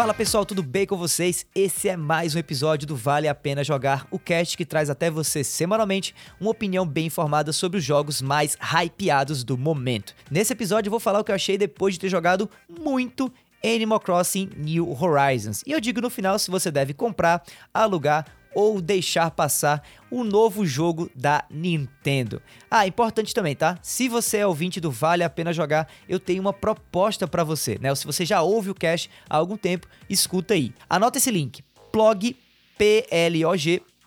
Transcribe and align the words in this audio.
Fala 0.00 0.14
pessoal, 0.14 0.46
tudo 0.46 0.62
bem 0.62 0.86
com 0.86 0.96
vocês? 0.96 1.44
Esse 1.54 1.86
é 1.86 1.94
mais 1.94 2.34
um 2.34 2.38
episódio 2.38 2.88
do 2.88 2.96
Vale 2.96 3.28
a 3.28 3.34
Pena 3.34 3.62
Jogar, 3.62 4.06
o 4.10 4.18
cast 4.18 4.56
que 4.56 4.64
traz 4.64 4.88
até 4.88 5.10
você 5.10 5.44
semanalmente 5.44 6.14
uma 6.40 6.52
opinião 6.52 6.86
bem 6.86 7.08
informada 7.08 7.52
sobre 7.52 7.76
os 7.76 7.84
jogos 7.84 8.22
mais 8.22 8.56
hypeados 8.62 9.44
do 9.44 9.58
momento. 9.58 10.14
Nesse 10.30 10.54
episódio 10.54 10.88
eu 10.88 10.90
vou 10.90 11.00
falar 11.00 11.20
o 11.20 11.24
que 11.24 11.30
eu 11.30 11.34
achei 11.34 11.58
depois 11.58 11.92
de 11.92 12.00
ter 12.00 12.08
jogado 12.08 12.48
muito 12.66 13.30
Animal 13.62 14.00
Crossing 14.00 14.48
New 14.56 14.90
Horizons. 14.90 15.62
E 15.66 15.72
eu 15.72 15.78
digo 15.78 16.00
no 16.00 16.08
final 16.08 16.38
se 16.38 16.50
você 16.50 16.70
deve 16.70 16.94
comprar, 16.94 17.42
alugar 17.74 18.24
ou 18.54 18.80
deixar 18.80 19.30
passar 19.30 19.82
o 20.10 20.24
novo 20.24 20.66
jogo 20.66 21.10
da 21.14 21.44
Nintendo. 21.50 22.42
Ah, 22.70 22.86
importante 22.86 23.34
também, 23.34 23.54
tá? 23.54 23.78
Se 23.82 24.08
você 24.08 24.38
é 24.38 24.46
ouvinte 24.46 24.80
do 24.80 24.90
Vale 24.90 25.22
a 25.22 25.30
Pena 25.30 25.52
Jogar, 25.52 25.88
eu 26.08 26.18
tenho 26.18 26.40
uma 26.40 26.52
proposta 26.52 27.28
para 27.28 27.44
você, 27.44 27.78
né? 27.80 27.94
se 27.94 28.06
você 28.06 28.24
já 28.24 28.42
ouve 28.42 28.70
o 28.70 28.74
cast 28.74 29.10
há 29.28 29.36
algum 29.36 29.56
tempo, 29.56 29.86
escuta 30.08 30.54
aí. 30.54 30.72
Anota 30.88 31.18
esse 31.18 31.30
link, 31.30 31.62
plog, 31.92 32.36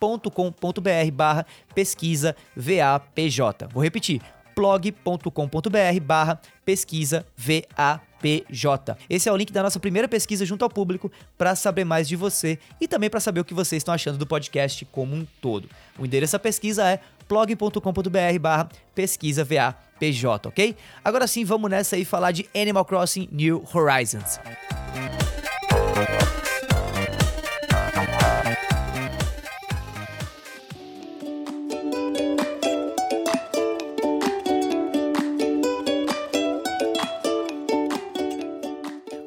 plog.com.br 0.04 1.10
barra 1.12 1.46
pesquisa 1.74 2.36
VAPJ. 2.56 3.68
Vou 3.72 3.82
repetir, 3.82 4.20
plog.com.br 4.54 6.00
barra 6.02 6.40
pesquisa 6.64 7.26
VAPJ. 7.36 8.96
Esse 9.08 9.28
é 9.28 9.32
o 9.32 9.36
link 9.36 9.52
da 9.52 9.62
nossa 9.62 9.78
primeira 9.80 10.08
pesquisa 10.08 10.46
junto 10.46 10.64
ao 10.64 10.70
público 10.70 11.10
para 11.36 11.54
saber 11.54 11.84
mais 11.84 12.08
de 12.08 12.16
você 12.16 12.58
e 12.80 12.88
também 12.88 13.10
para 13.10 13.20
saber 13.20 13.40
o 13.40 13.44
que 13.44 13.54
vocês 13.54 13.80
estão 13.80 13.94
achando 13.94 14.18
do 14.18 14.26
podcast 14.26 14.84
como 14.86 15.14
um 15.14 15.26
todo. 15.40 15.68
O 15.98 16.04
endereço 16.04 16.32
da 16.32 16.38
pesquisa 16.38 16.88
é 16.88 17.00
plog.com.br 17.28 18.38
barra 18.40 18.68
pesquisa 18.94 19.44
VAPJ, 19.44 20.48
ok? 20.48 20.76
Agora 21.04 21.26
sim, 21.26 21.44
vamos 21.44 21.70
nessa 21.70 21.96
e 21.96 22.04
falar 22.04 22.32
de 22.32 22.48
Animal 22.54 22.84
Crossing 22.84 23.28
New 23.30 23.64
Horizons. 23.72 24.38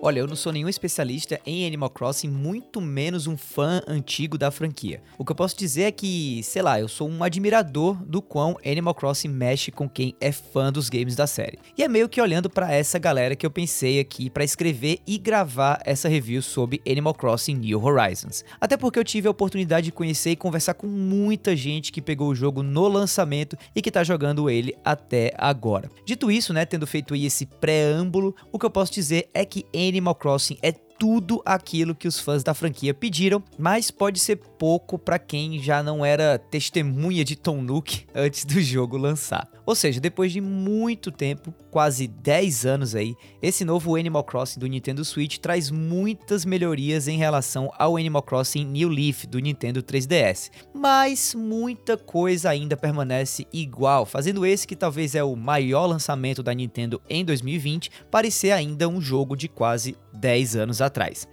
Olha, 0.08 0.20
eu 0.20 0.28
não 0.28 0.38
sou 0.38 0.54
nenhum 0.54 0.70
especialista 0.70 1.38
em 1.46 1.68
Animal 1.68 1.90
Crossing, 1.90 2.30
muito 2.30 2.80
menos 2.80 3.28
um 3.28 3.36
fã 3.36 3.82
antigo 3.86 4.38
da 4.38 4.50
franquia. 4.50 5.02
O 5.18 5.26
que 5.26 5.34
eu 5.34 5.36
posso 5.36 5.58
dizer 5.58 5.82
é 5.82 5.92
que, 5.92 6.42
sei 6.44 6.62
lá, 6.62 6.80
eu 6.80 6.88
sou 6.88 7.10
um 7.10 7.22
admirador 7.26 7.94
do 8.06 8.22
quão 8.22 8.56
Animal 8.66 8.96
Crossing 8.96 9.28
mexe 9.28 9.70
com 9.70 9.90
quem 9.90 10.16
é 10.22 10.32
fã 10.32 10.72
dos 10.72 10.88
games 10.88 11.14
da 11.14 11.28
série. 11.28 11.60
E 11.78 11.84
é 11.84 11.90
meio 11.90 12.08
que 12.08 12.22
olhando 12.22 12.50
para 12.50 12.72
essa 12.72 12.98
galera 12.98 13.36
que 13.36 13.46
eu 13.46 13.52
pensei 13.52 14.00
aqui 14.00 14.30
para 14.30 14.46
escrever 14.46 15.00
e 15.06 15.18
gravar 15.18 15.82
essa 15.84 16.08
review 16.08 16.42
sobre 16.42 16.82
Animal 16.90 17.14
Crossing 17.14 17.56
New 17.56 17.84
Horizons. 17.84 18.46
Até 18.62 18.78
porque 18.78 18.98
eu 18.98 19.04
tive 19.04 19.28
a 19.28 19.32
oportunidade 19.32 19.88
de 19.88 19.92
conhecer 19.92 20.32
e 20.32 20.36
conversar 20.38 20.76
com 20.76 20.88
muita 20.88 21.54
gente 21.54 21.92
que 21.92 22.02
pegou 22.02 22.30
o 22.30 22.36
jogo 22.36 22.64
no 22.64 22.88
lançamento 22.88 23.58
e 23.76 23.82
que 23.82 23.92
tá 23.92 24.06
jogando 24.06 24.50
ele 24.50 24.74
até 24.86 25.34
agora. 25.38 25.92
Dito 26.06 26.32
isso, 26.32 26.54
né, 26.54 26.64
tendo 26.64 26.88
feito 26.88 27.14
aí 27.14 27.26
esse 27.26 27.46
preâmbulo, 27.46 28.34
o 28.54 28.58
que 28.58 28.66
eu 28.66 28.72
posso 28.72 28.94
dizer 28.94 29.28
é 29.34 29.44
que 29.44 29.66
Animal 29.76 29.97
Crossing 30.16 30.58
é 30.62 30.74
tudo 30.98 31.42
aquilo 31.46 31.96
que 31.96 32.08
os 32.08 32.20
fãs 32.20 32.44
da 32.44 32.54
franquia 32.54 32.94
pediram, 32.94 33.44
mas 33.58 33.92
pode 33.92 34.20
ser 34.20 34.38
pouco 34.38 34.98
para 34.98 35.20
quem 35.20 35.60
já 35.60 35.84
não 35.84 36.04
era 36.04 36.40
testemunha 36.40 37.24
de 37.24 37.36
Tom 37.36 37.62
Nook 37.62 38.06
antes 38.14 38.44
do 38.46 38.60
jogo 38.62 38.98
lançar. 38.98 39.48
Ou 39.66 39.76
seja, 39.76 40.00
depois 40.00 40.32
de 40.32 40.40
muito 40.40 41.12
tempo, 41.12 41.54
quase 41.70 42.08
10 42.08 42.66
anos 42.66 42.96
aí, 42.96 43.16
esse 43.42 43.66
novo 43.66 43.96
Animal 43.96 44.24
Crossing 44.24 44.60
do 44.60 44.66
Nintendo 44.66 45.04
Switch 45.04 45.38
traz 45.38 45.70
muitas 45.70 46.46
melhorias 46.46 47.08
em 47.08 47.18
relação 47.18 47.72
ao 47.78 47.98
Animal 47.98 48.24
Crossing 48.24 48.64
New 48.64 48.88
Leaf 48.88 49.26
do 49.26 49.40
Nintendo 49.40 49.84
3DS. 49.84 50.50
Mas 50.74 51.36
muita 51.36 51.98
coisa 51.98 52.50
ainda 52.50 52.78
permanece 52.78 53.46
igual, 53.52 54.06
fazendo 54.06 54.46
esse 54.46 54.66
que 54.66 54.76
talvez 54.76 55.16
é 55.16 55.24
o 55.24 55.36
maior 55.36 55.86
lançamento 55.86 56.42
da 56.42 56.54
Nintendo 56.54 57.02
em 57.10 57.26
2020 57.26 57.92
parecer 58.10 58.52
ainda 58.52 58.88
um 58.88 59.02
jogo 59.02 59.36
de 59.36 59.48
quase 59.48 59.96
10 60.14 60.56
anos 60.56 60.82
atrás. 60.82 60.87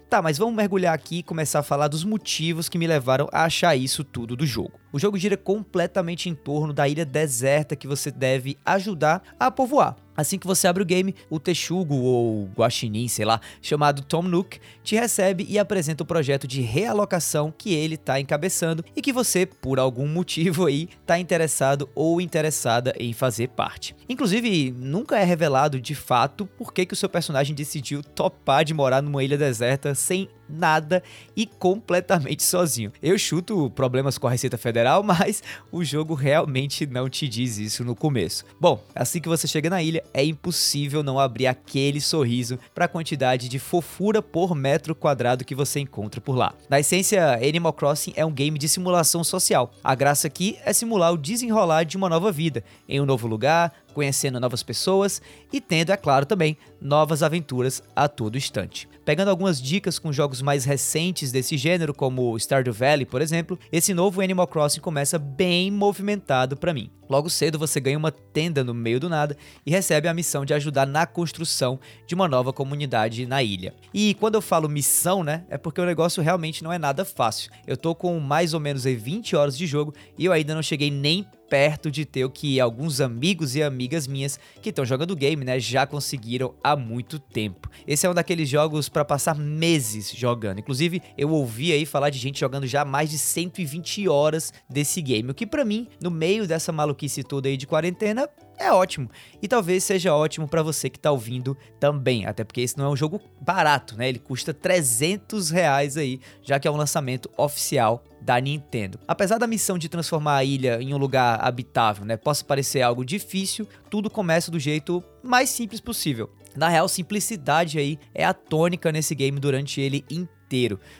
Tá, 0.09 0.21
mas 0.21 0.37
vamos 0.37 0.55
mergulhar 0.55 0.93
aqui 0.93 1.19
e 1.19 1.23
começar 1.23 1.59
a 1.59 1.63
falar 1.63 1.87
dos 1.87 2.03
motivos 2.03 2.69
que 2.69 2.77
me 2.77 2.87
levaram 2.87 3.27
a 3.31 3.43
achar 3.43 3.75
isso 3.75 4.03
tudo 4.03 4.35
do 4.35 4.45
jogo. 4.45 4.79
O 4.91 4.99
jogo 4.99 5.17
gira 5.17 5.37
completamente 5.37 6.29
em 6.29 6.35
torno 6.35 6.73
da 6.73 6.87
ilha 6.87 7.05
deserta 7.05 7.75
que 7.75 7.87
você 7.87 8.11
deve 8.11 8.57
ajudar 8.65 9.21
a 9.39 9.51
povoar. 9.51 9.95
Assim 10.15 10.37
que 10.37 10.47
você 10.47 10.67
abre 10.67 10.81
o 10.81 10.85
game, 10.85 11.15
o 11.29 11.39
Texugo 11.39 11.95
ou 11.95 12.49
Guaxinim, 12.55 13.07
sei 13.07 13.25
lá, 13.25 13.39
chamado 13.61 14.01
Tom 14.01 14.21
Nook, 14.21 14.59
te 14.83 14.95
recebe 14.95 15.45
e 15.49 15.59
apresenta 15.59 16.03
o 16.03 16.05
projeto 16.05 16.47
de 16.47 16.61
realocação 16.61 17.53
que 17.55 17.73
ele 17.73 17.95
está 17.95 18.19
encabeçando 18.19 18.83
e 18.95 19.01
que 19.01 19.11
você, 19.11 19.45
por 19.45 19.79
algum 19.79 20.07
motivo 20.07 20.65
aí, 20.67 20.89
está 21.01 21.19
interessado 21.19 21.89
ou 21.93 22.21
interessada 22.21 22.93
em 22.99 23.13
fazer 23.13 23.49
parte. 23.49 23.95
Inclusive, 24.07 24.73
nunca 24.77 25.19
é 25.19 25.23
revelado 25.23 25.79
de 25.79 25.95
fato 25.95 26.45
por 26.45 26.73
que, 26.73 26.85
que 26.85 26.93
o 26.93 26.97
seu 26.97 27.09
personagem 27.09 27.55
decidiu 27.55 28.03
topar 28.03 28.63
de 28.63 28.73
morar 28.73 29.01
numa 29.01 29.23
ilha 29.23 29.37
deserta 29.37 29.95
sem 29.95 30.29
nada 30.47 31.03
e 31.35 31.45
completamente 31.45 32.43
sozinho. 32.55 32.91
Eu 33.01 33.17
chuto 33.17 33.69
problemas 33.71 34.17
com 34.17 34.27
a 34.27 34.31
Receita 34.31 34.57
Federal, 34.57 35.01
mas 35.03 35.43
o 35.71 35.83
jogo 35.83 36.13
realmente 36.13 36.85
não 36.85 37.09
te 37.09 37.27
diz 37.27 37.57
isso 37.57 37.83
no 37.83 37.95
começo. 37.95 38.45
Bom, 38.59 38.83
assim 38.93 39.19
que 39.19 39.29
você 39.29 39.47
chega 39.47 39.69
na 39.69 39.81
ilha, 39.81 40.03
é 40.13 40.23
impossível 40.23 41.03
não 41.03 41.19
abrir 41.19 41.47
aquele 41.47 42.01
sorriso 42.01 42.59
para 42.73 42.85
a 42.85 42.89
quantidade 42.89 43.49
de 43.49 43.59
fofura 43.59 44.21
por 44.21 44.55
metro 44.55 44.95
quadrado 44.95 45.45
que 45.45 45.55
você 45.55 45.79
encontra 45.79 46.21
por 46.21 46.35
lá. 46.35 46.53
Na 46.69 46.79
essência, 46.79 47.35
Animal 47.35 47.73
Crossing 47.73 48.13
é 48.15 48.25
um 48.25 48.31
game 48.31 48.57
de 48.57 48.67
simulação 48.67 49.23
social. 49.23 49.71
A 49.83 49.95
graça 49.95 50.27
aqui 50.27 50.57
é 50.63 50.73
simular 50.73 51.13
o 51.13 51.17
desenrolar 51.17 51.83
de 51.83 51.97
uma 51.97 52.09
nova 52.09 52.31
vida, 52.31 52.63
em 52.87 52.99
um 53.01 53.05
novo 53.05 53.27
lugar, 53.27 53.73
conhecendo 53.95 54.39
novas 54.39 54.61
pessoas 54.61 55.21
e 55.51 55.61
tendo, 55.61 55.91
é 55.91 55.97
claro, 55.97 56.25
também 56.25 56.57
novas 56.81 57.23
aventuras 57.23 57.81
a 57.95 58.07
todo 58.07 58.37
instante. 58.37 58.87
Pegando 59.05 59.29
algumas 59.29 59.61
dicas 59.61 59.97
com 59.97 60.11
jogos 60.11 60.41
mais 60.41 60.65
recentes 60.65 61.31
desse 61.31 61.57
gênero, 61.57 61.93
como 61.93 62.37
Stardew 62.37 62.73
Valley, 62.73 63.05
por 63.05 63.21
exemplo, 63.21 63.57
esse 63.71 63.93
novo 63.93 64.19
Animal 64.19 64.47
Crossing 64.47 64.81
começa 64.81 65.17
bem 65.19 65.71
movimentado 65.71 66.57
para 66.57 66.73
mim. 66.73 66.89
Logo 67.07 67.29
cedo 67.29 67.59
você 67.59 67.79
ganha 67.79 67.99
uma 67.99 68.11
tenda 68.11 68.63
no 68.63 68.73
meio 68.73 68.99
do 68.99 69.07
nada 69.07 69.37
e 69.63 69.69
recebe 69.69 70.07
a 70.07 70.13
missão 70.13 70.43
de 70.43 70.55
ajudar 70.55 70.87
na 70.87 71.05
construção 71.05 71.79
de 72.07 72.15
uma 72.15 72.27
nova 72.27 72.51
comunidade 72.51 73.27
na 73.27 73.43
ilha. 73.43 73.75
E 73.93 74.15
quando 74.15 74.35
eu 74.35 74.41
falo 74.41 74.67
missão, 74.67 75.23
né, 75.23 75.45
é 75.49 75.57
porque 75.57 75.79
o 75.79 75.85
negócio 75.85 76.23
realmente 76.23 76.63
não 76.63 76.73
é 76.73 76.79
nada 76.79 77.05
fácil. 77.05 77.51
Eu 77.67 77.77
tô 77.77 77.93
com 77.93 78.19
mais 78.19 78.55
ou 78.55 78.59
menos 78.59 78.87
aí 78.87 78.95
20 78.95 79.35
horas 79.35 79.55
de 79.55 79.67
jogo 79.67 79.93
e 80.17 80.25
eu 80.25 80.31
ainda 80.31 80.55
não 80.55 80.63
cheguei 80.63 80.89
nem 80.89 81.27
perto 81.49 81.91
de 81.91 82.05
ter 82.05 82.25
o 82.25 82.29
que 82.29 82.59
alguns 82.59 83.01
amigos 83.01 83.55
e 83.55 83.63
amigas 83.63 84.07
minhas 84.07 84.39
que 84.61 84.69
estão 84.69 84.85
jogando 84.85 85.11
o 85.11 85.15
game, 85.15 85.43
né, 85.43 85.59
já 85.59 85.85
conseguiram 85.85 86.53
há 86.63 86.75
muito 86.75 87.19
tempo. 87.19 87.69
Esse 87.87 88.05
é 88.05 88.09
um 88.09 88.13
daqueles 88.13 88.49
jogos 88.49 88.89
para 88.89 89.05
passar 89.05 89.35
meses 89.35 90.11
jogando. 90.11 90.59
Inclusive, 90.59 91.01
eu 91.17 91.29
ouvi 91.31 91.71
aí 91.71 91.85
falar 91.85 92.09
de 92.09 92.19
gente 92.19 92.39
jogando 92.39 92.67
já 92.67 92.83
mais 92.83 93.09
de 93.09 93.17
120 93.17 94.07
horas 94.07 94.53
desse 94.69 95.01
game, 95.01 95.29
o 95.29 95.33
que 95.33 95.45
para 95.45 95.65
mim, 95.65 95.87
no 96.01 96.11
meio 96.11 96.47
dessa 96.47 96.71
maluquice 96.71 97.23
toda 97.23 97.47
aí 97.47 97.57
de 97.57 97.67
quarentena, 97.67 98.29
é 98.57 98.71
ótimo. 98.71 99.09
E 99.41 99.47
talvez 99.47 99.83
seja 99.83 100.13
ótimo 100.13 100.47
para 100.47 100.63
você 100.63 100.89
que 100.89 100.99
tá 100.99 101.11
ouvindo 101.11 101.57
também, 101.79 102.25
até 102.25 102.43
porque 102.43 102.61
esse 102.61 102.77
não 102.77 102.85
é 102.85 102.89
um 102.89 102.95
jogo 102.95 103.21
barato, 103.41 103.97
né? 103.97 104.09
Ele 104.09 104.19
custa 104.19 104.53
300 104.53 105.49
reais 105.49 105.97
aí, 105.97 106.19
já 106.41 106.59
que 106.59 106.67
é 106.67 106.71
um 106.71 106.77
lançamento 106.77 107.29
oficial 107.37 108.03
da 108.21 108.39
Nintendo. 108.39 108.99
Apesar 109.07 109.37
da 109.37 109.45
missão 109.45 109.77
de 109.77 109.87
transformar 109.87 110.37
a 110.37 110.43
ilha 110.43 110.81
em 110.81 110.93
um 110.93 110.97
lugar 110.97 111.39
habitável, 111.43 112.05
né, 112.05 112.17
possa 112.17 112.43
parecer 112.43 112.81
algo 112.81 113.05
difícil, 113.05 113.67
tudo 113.89 114.09
começa 114.09 114.49
do 114.49 114.59
jeito 114.59 115.03
mais 115.21 115.49
simples 115.49 115.79
possível. 115.79 116.29
Na 116.55 116.69
real, 116.69 116.87
simplicidade 116.87 117.77
aí 117.77 117.99
é 118.13 118.25
a 118.25 118.33
tônica 118.33 118.91
nesse 118.91 119.13
game 119.13 119.39
durante 119.39 119.79
ele 119.79 120.05
inteiro. 120.09 120.35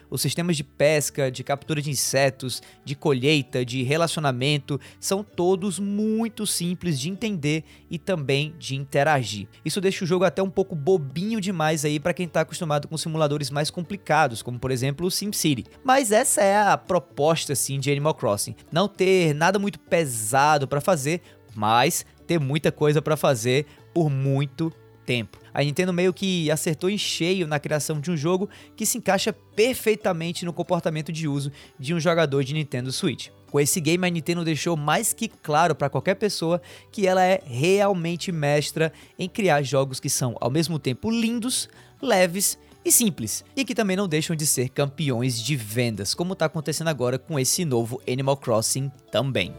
Os 0.10 0.22
sistemas 0.22 0.58
de 0.58 0.64
pesca, 0.64 1.32
de 1.32 1.44
captura 1.44 1.82
de 1.82 1.90
insetos, 1.90 2.62
de 2.84 2.96
colheita, 2.96 3.64
de 3.64 3.84
relacionamento 3.84 4.80
são 5.00 5.24
todos 5.24 5.80
muito 5.80 6.48
simples 6.48 7.00
de 7.00 7.10
entender 7.10 7.64
e 7.90 7.98
também 7.98 8.54
de 8.58 8.76
interagir. 8.76 9.48
Isso 9.64 9.80
deixa 9.80 10.04
o 10.04 10.08
jogo 10.08 10.26
até 10.26 10.42
um 10.42 10.50
pouco 10.50 10.76
bobinho 10.76 11.40
demais 11.40 11.86
aí 11.86 12.00
para 12.00 12.14
quem 12.14 12.26
está 12.26 12.42
acostumado 12.42 12.88
com 12.88 12.98
simuladores 12.98 13.50
mais 13.50 13.70
complicados, 13.70 14.42
como 14.42 14.60
por 14.60 14.72
exemplo 14.72 15.06
o 15.06 15.12
SimCity. 15.12 15.66
Mas 15.84 16.12
essa 16.12 16.42
é 16.42 16.58
a 16.58 16.78
proposta 16.78 17.56
sim 17.56 17.80
de 17.80 17.92
Animal 17.92 18.16
Crossing, 18.16 18.56
não 18.72 18.88
ter 18.88 19.34
nada 19.34 19.60
muito 19.60 19.80
pesado 19.80 20.68
para 20.68 20.82
fazer, 20.82 21.22
mas 21.56 22.06
ter 22.26 22.40
muita 22.40 22.72
coisa 22.72 23.02
para 23.02 23.16
fazer 23.16 23.66
por 23.94 24.10
muito 24.10 24.74
tempo. 25.06 25.38
A 25.54 25.64
Nintendo 25.64 25.94
meio 25.94 26.14
que 26.14 26.50
acertou 26.52 26.90
em 26.90 26.98
cheio 26.98 27.48
na 27.48 27.60
criação 27.60 28.00
de 28.00 28.12
um 28.12 28.18
jogo 28.18 28.50
que 28.76 28.86
se 28.86 28.98
encaixa 28.98 29.32
perfeitamente 29.32 30.44
no 30.44 30.52
comportamento 30.52 31.12
de 31.12 31.28
uso 31.28 31.52
de 31.80 31.94
um 31.94 32.00
jogador 32.00 32.44
de 32.44 32.54
Nintendo 32.54 32.92
Switch. 32.92 33.30
Com 33.52 33.60
esse 33.60 33.80
game, 33.80 34.06
a 34.06 34.10
Nintendo 34.10 34.44
deixou 34.44 34.76
mais 34.76 35.14
que 35.14 35.30
claro 35.30 35.74
para 35.76 35.90
qualquer 35.90 36.16
pessoa 36.16 36.62
que 36.92 37.08
ela 37.08 37.24
é 37.24 37.42
realmente 37.46 38.32
mestra 38.32 38.92
em 39.18 39.30
criar 39.30 39.62
jogos 39.62 40.00
que 40.00 40.10
são 40.10 40.36
ao 40.42 40.52
mesmo 40.52 40.78
tempo 40.78 41.10
lindos, 41.10 41.70
leves 42.02 42.58
e 42.84 42.92
simples, 42.92 43.44
e 43.56 43.64
que 43.64 43.74
também 43.74 43.96
não 43.96 44.08
deixam 44.08 44.36
de 44.36 44.46
ser 44.46 44.70
campeões 44.70 45.42
de 45.42 45.56
vendas, 45.56 46.14
como 46.14 46.34
está 46.34 46.46
acontecendo 46.46 46.90
agora 46.90 47.18
com 47.18 47.40
esse 47.40 47.64
novo 47.66 48.02
Animal 48.08 48.38
Crossing 48.38 48.92
também. 49.12 49.54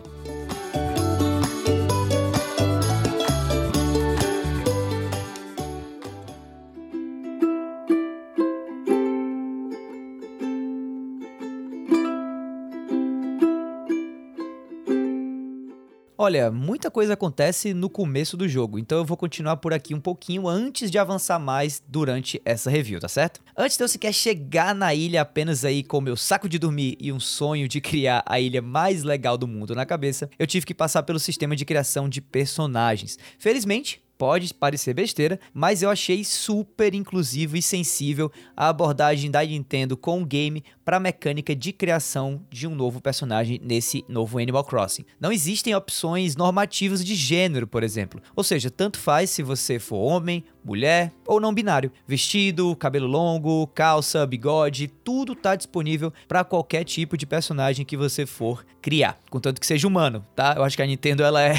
Olha, 16.18 16.50
muita 16.50 16.90
coisa 16.90 17.12
acontece 17.12 17.74
no 17.74 17.90
começo 17.90 18.38
do 18.38 18.48
jogo, 18.48 18.78
então 18.78 18.96
eu 18.96 19.04
vou 19.04 19.18
continuar 19.18 19.58
por 19.58 19.74
aqui 19.74 19.94
um 19.94 20.00
pouquinho 20.00 20.48
antes 20.48 20.90
de 20.90 20.96
avançar 20.96 21.38
mais 21.38 21.82
durante 21.86 22.40
essa 22.42 22.70
review, 22.70 22.98
tá 22.98 23.06
certo? 23.06 23.42
Antes 23.54 23.76
de 23.76 23.84
eu 23.84 23.88
sequer 23.88 24.14
chegar 24.14 24.74
na 24.74 24.94
ilha 24.94 25.20
apenas 25.20 25.62
aí 25.62 25.84
com 25.84 26.00
meu 26.00 26.16
saco 26.16 26.48
de 26.48 26.58
dormir 26.58 26.96
e 26.98 27.12
um 27.12 27.20
sonho 27.20 27.68
de 27.68 27.82
criar 27.82 28.22
a 28.24 28.40
ilha 28.40 28.62
mais 28.62 29.02
legal 29.02 29.36
do 29.36 29.46
mundo 29.46 29.74
na 29.74 29.84
cabeça, 29.84 30.30
eu 30.38 30.46
tive 30.46 30.64
que 30.64 30.72
passar 30.72 31.02
pelo 31.02 31.18
sistema 31.18 31.54
de 31.54 31.66
criação 31.66 32.08
de 32.08 32.22
personagens. 32.22 33.18
Felizmente, 33.38 34.00
Pode 34.18 34.52
parecer 34.54 34.94
besteira, 34.94 35.38
mas 35.52 35.82
eu 35.82 35.90
achei 35.90 36.24
super 36.24 36.94
inclusivo 36.94 37.56
e 37.56 37.62
sensível 37.62 38.32
a 38.56 38.68
abordagem 38.68 39.30
da 39.30 39.44
Nintendo 39.44 39.96
com 39.96 40.22
o 40.22 40.24
game 40.24 40.64
para 40.84 40.96
a 40.96 41.00
mecânica 41.00 41.54
de 41.54 41.72
criação 41.72 42.40
de 42.50 42.66
um 42.66 42.74
novo 42.74 43.00
personagem 43.00 43.60
nesse 43.62 44.04
novo 44.08 44.38
Animal 44.38 44.64
Crossing. 44.64 45.04
Não 45.20 45.30
existem 45.30 45.74
opções 45.74 46.34
normativas 46.34 47.04
de 47.04 47.14
gênero, 47.14 47.66
por 47.66 47.82
exemplo. 47.82 48.22
Ou 48.34 48.42
seja, 48.42 48.70
tanto 48.70 48.98
faz 48.98 49.30
se 49.30 49.42
você 49.42 49.78
for 49.78 49.98
homem, 49.98 50.44
mulher 50.66 51.12
ou 51.24 51.40
não 51.40 51.54
binário. 51.54 51.92
Vestido, 52.06 52.74
cabelo 52.76 53.06
longo, 53.06 53.66
calça, 53.68 54.26
bigode, 54.26 54.88
tudo 54.88 55.32
está 55.32 55.54
disponível 55.54 56.12
para 56.26 56.44
qualquer 56.44 56.84
tipo 56.84 57.16
de 57.16 57.24
personagem 57.24 57.86
que 57.86 57.96
você 57.96 58.26
for 58.26 58.64
criar, 58.86 59.18
contanto 59.28 59.60
que 59.60 59.66
seja 59.66 59.88
humano, 59.88 60.24
tá? 60.36 60.54
Eu 60.56 60.62
acho 60.62 60.76
que 60.76 60.82
a 60.82 60.86
Nintendo 60.86 61.24
ela 61.24 61.42
é 61.42 61.54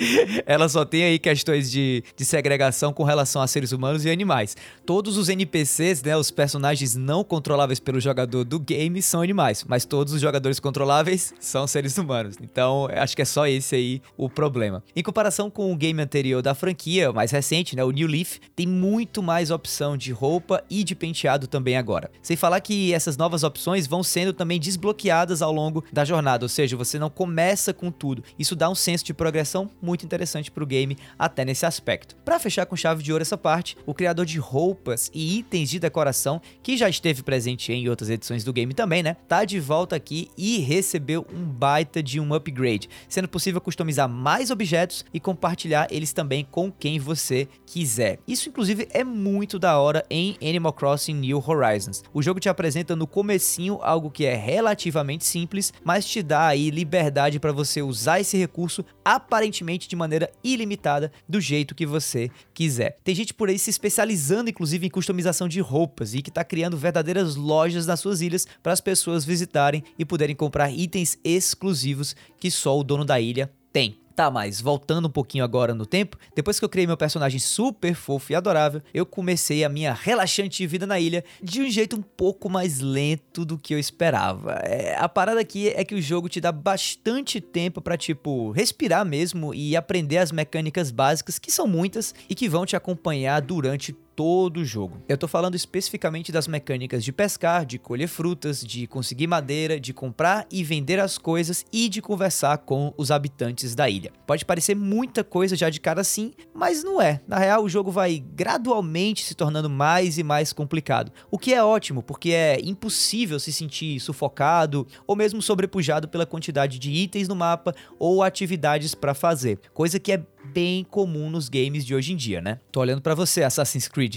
ela 0.46 0.66
só 0.66 0.82
tem 0.82 1.04
aí 1.04 1.18
questões 1.18 1.70
de, 1.70 2.02
de 2.16 2.24
segregação 2.24 2.90
com 2.90 3.04
relação 3.04 3.42
a 3.42 3.46
seres 3.46 3.72
humanos 3.72 4.06
e 4.06 4.10
animais. 4.10 4.56
Todos 4.86 5.18
os 5.18 5.28
NPCs, 5.28 6.02
né, 6.02 6.16
os 6.16 6.30
personagens 6.30 6.96
não 6.96 7.22
controláveis 7.22 7.78
pelo 7.78 8.00
jogador 8.00 8.44
do 8.44 8.58
game 8.58 9.02
são 9.02 9.20
animais, 9.20 9.62
mas 9.68 9.84
todos 9.84 10.14
os 10.14 10.22
jogadores 10.22 10.58
controláveis 10.58 11.34
são 11.38 11.66
seres 11.66 11.98
humanos. 11.98 12.36
Então, 12.40 12.88
acho 12.90 13.14
que 13.14 13.20
é 13.20 13.26
só 13.26 13.46
esse 13.46 13.74
aí 13.74 14.02
o 14.16 14.30
problema. 14.30 14.82
Em 14.96 15.02
comparação 15.02 15.50
com 15.50 15.70
o 15.70 15.76
game 15.76 16.00
anterior 16.00 16.40
da 16.40 16.54
franquia, 16.54 17.12
mais 17.12 17.30
recente, 17.30 17.76
né, 17.76 17.84
o 17.84 17.90
New 17.90 18.08
Leaf, 18.08 18.38
tem 18.54 18.66
muito 18.66 19.22
mais 19.22 19.50
opção 19.50 19.96
de 19.96 20.12
roupa 20.12 20.62
e 20.68 20.84
de 20.84 20.94
penteado 20.94 21.46
também 21.46 21.76
agora. 21.76 22.10
Sem 22.22 22.36
falar 22.36 22.60
que 22.60 22.92
essas 22.92 23.16
novas 23.16 23.42
opções 23.42 23.86
vão 23.86 24.02
sendo 24.02 24.32
também 24.32 24.60
desbloqueadas 24.60 25.42
ao 25.42 25.52
longo 25.52 25.84
da 25.92 26.04
jornada, 26.04 26.44
ou 26.44 26.48
seja, 26.48 26.76
você 26.76 26.98
não 26.98 27.10
começa 27.10 27.72
com 27.72 27.90
tudo. 27.90 28.22
Isso 28.38 28.56
dá 28.56 28.68
um 28.68 28.74
senso 28.74 29.04
de 29.04 29.14
progressão 29.14 29.70
muito 29.80 30.04
interessante 30.04 30.50
para 30.50 30.62
o 30.64 30.66
game 30.66 30.96
até 31.18 31.44
nesse 31.44 31.66
aspecto. 31.66 32.16
Para 32.24 32.38
fechar 32.38 32.66
com 32.66 32.76
chave 32.76 33.02
de 33.02 33.12
ouro 33.12 33.22
essa 33.22 33.38
parte, 33.38 33.76
o 33.86 33.94
criador 33.94 34.26
de 34.26 34.38
roupas 34.38 35.10
e 35.14 35.38
itens 35.38 35.70
de 35.70 35.78
decoração, 35.78 36.40
que 36.62 36.76
já 36.76 36.88
esteve 36.88 37.22
presente 37.22 37.72
em 37.72 37.88
outras 37.88 38.10
edições 38.10 38.44
do 38.44 38.52
game 38.52 38.74
também, 38.74 39.02
né? 39.02 39.16
Tá 39.28 39.44
de 39.44 39.58
volta 39.60 39.96
aqui 39.96 40.30
e 40.36 40.58
recebeu 40.58 41.26
um 41.32 41.44
baita 41.44 42.02
de 42.02 42.20
um 42.20 42.34
upgrade, 42.34 42.88
sendo 43.08 43.28
possível 43.28 43.60
customizar 43.60 44.08
mais 44.08 44.50
objetos 44.50 45.04
e 45.12 45.20
compartilhar 45.20 45.88
eles 45.90 46.12
também 46.12 46.44
com 46.44 46.70
quem 46.70 46.98
você 46.98 47.48
quiser. 47.66 48.18
Isso 48.40 48.48
inclusive 48.48 48.88
é 48.92 49.04
muito 49.04 49.58
da 49.58 49.78
hora 49.78 50.02
em 50.08 50.34
Animal 50.40 50.72
Crossing 50.72 51.12
New 51.12 51.44
Horizons. 51.46 52.02
O 52.10 52.22
jogo 52.22 52.40
te 52.40 52.48
apresenta 52.48 52.96
no 52.96 53.06
comecinho 53.06 53.78
algo 53.82 54.10
que 54.10 54.24
é 54.24 54.34
relativamente 54.34 55.26
simples, 55.26 55.74
mas 55.84 56.06
te 56.06 56.22
dá 56.22 56.46
aí 56.46 56.70
liberdade 56.70 57.38
para 57.38 57.52
você 57.52 57.82
usar 57.82 58.18
esse 58.18 58.38
recurso 58.38 58.82
aparentemente 59.04 59.86
de 59.86 59.94
maneira 59.94 60.32
ilimitada 60.42 61.12
do 61.28 61.38
jeito 61.38 61.74
que 61.74 61.84
você 61.84 62.30
quiser. 62.54 62.96
Tem 63.04 63.14
gente 63.14 63.34
por 63.34 63.50
aí 63.50 63.58
se 63.58 63.68
especializando 63.68 64.48
inclusive 64.48 64.86
em 64.86 64.90
customização 64.90 65.46
de 65.46 65.60
roupas 65.60 66.14
e 66.14 66.22
que 66.22 66.30
está 66.30 66.42
criando 66.42 66.78
verdadeiras 66.78 67.36
lojas 67.36 67.86
nas 67.86 68.00
suas 68.00 68.22
ilhas 68.22 68.46
para 68.62 68.72
as 68.72 68.80
pessoas 68.80 69.22
visitarem 69.22 69.84
e 69.98 70.04
poderem 70.06 70.34
comprar 70.34 70.70
itens 70.70 71.18
exclusivos 71.22 72.16
que 72.38 72.50
só 72.50 72.78
o 72.78 72.82
dono 72.82 73.04
da 73.04 73.20
ilha 73.20 73.52
tem. 73.70 73.98
Tá, 74.20 74.30
mas 74.30 74.60
voltando 74.60 75.08
um 75.08 75.10
pouquinho 75.10 75.42
agora 75.42 75.72
no 75.72 75.86
tempo, 75.86 76.18
depois 76.36 76.58
que 76.58 76.64
eu 76.66 76.68
criei 76.68 76.86
meu 76.86 76.94
personagem 76.94 77.40
super 77.40 77.94
fofo 77.94 78.30
e 78.30 78.34
adorável, 78.34 78.82
eu 78.92 79.06
comecei 79.06 79.64
a 79.64 79.68
minha 79.70 79.94
relaxante 79.94 80.66
vida 80.66 80.86
na 80.86 81.00
ilha 81.00 81.24
de 81.42 81.62
um 81.62 81.70
jeito 81.70 81.96
um 81.96 82.02
pouco 82.02 82.50
mais 82.50 82.80
lento 82.80 83.46
do 83.46 83.56
que 83.56 83.72
eu 83.72 83.78
esperava. 83.78 84.60
É, 84.62 84.94
a 84.98 85.08
parada 85.08 85.40
aqui 85.40 85.68
é 85.68 85.82
que 85.86 85.94
o 85.94 86.02
jogo 86.02 86.28
te 86.28 86.38
dá 86.38 86.52
bastante 86.52 87.40
tempo 87.40 87.80
para 87.80 87.96
tipo 87.96 88.50
respirar 88.50 89.06
mesmo 89.06 89.54
e 89.54 89.74
aprender 89.74 90.18
as 90.18 90.30
mecânicas 90.30 90.90
básicas, 90.90 91.38
que 91.38 91.50
são 91.50 91.66
muitas 91.66 92.14
e 92.28 92.34
que 92.34 92.46
vão 92.46 92.66
te 92.66 92.76
acompanhar 92.76 93.40
durante 93.40 93.96
todo 94.20 94.58
o 94.58 94.64
jogo. 94.66 94.98
Eu 95.08 95.16
tô 95.16 95.26
falando 95.26 95.54
especificamente 95.54 96.30
das 96.30 96.46
mecânicas 96.46 97.02
de 97.02 97.10
pescar, 97.10 97.64
de 97.64 97.78
colher 97.78 98.06
frutas, 98.06 98.60
de 98.60 98.86
conseguir 98.86 99.26
madeira, 99.26 99.80
de 99.80 99.94
comprar 99.94 100.46
e 100.50 100.62
vender 100.62 101.00
as 101.00 101.16
coisas 101.16 101.64
e 101.72 101.88
de 101.88 102.02
conversar 102.02 102.58
com 102.58 102.92
os 102.98 103.10
habitantes 103.10 103.74
da 103.74 103.88
ilha. 103.88 104.12
Pode 104.26 104.44
parecer 104.44 104.74
muita 104.74 105.24
coisa 105.24 105.56
já 105.56 105.70
de 105.70 105.80
cara 105.80 106.02
assim, 106.02 106.32
mas 106.52 106.84
não 106.84 107.00
é. 107.00 107.22
Na 107.26 107.38
real, 107.38 107.64
o 107.64 107.68
jogo 107.70 107.90
vai 107.90 108.22
gradualmente 108.34 109.24
se 109.24 109.34
tornando 109.34 109.70
mais 109.70 110.18
e 110.18 110.22
mais 110.22 110.52
complicado. 110.52 111.10
O 111.30 111.38
que 111.38 111.54
é 111.54 111.64
ótimo, 111.64 112.02
porque 112.02 112.32
é 112.32 112.60
impossível 112.60 113.40
se 113.40 113.50
sentir 113.50 113.98
sufocado 114.00 114.86
ou 115.06 115.16
mesmo 115.16 115.40
sobrepujado 115.40 116.06
pela 116.08 116.26
quantidade 116.26 116.78
de 116.78 116.90
itens 116.90 117.26
no 117.26 117.34
mapa 117.34 117.74
ou 117.98 118.22
atividades 118.22 118.94
para 118.94 119.14
fazer, 119.14 119.58
coisa 119.72 119.98
que 119.98 120.12
é 120.12 120.22
bem 120.44 120.84
comum 120.84 121.30
nos 121.30 121.48
games 121.48 121.84
de 121.84 121.94
hoje 121.94 122.12
em 122.12 122.16
dia, 122.16 122.40
né? 122.40 122.58
Tô 122.72 122.80
olhando 122.80 123.00
para 123.00 123.14
você, 123.14 123.42
Assassin's 123.42 123.88
Creed. 123.88 124.16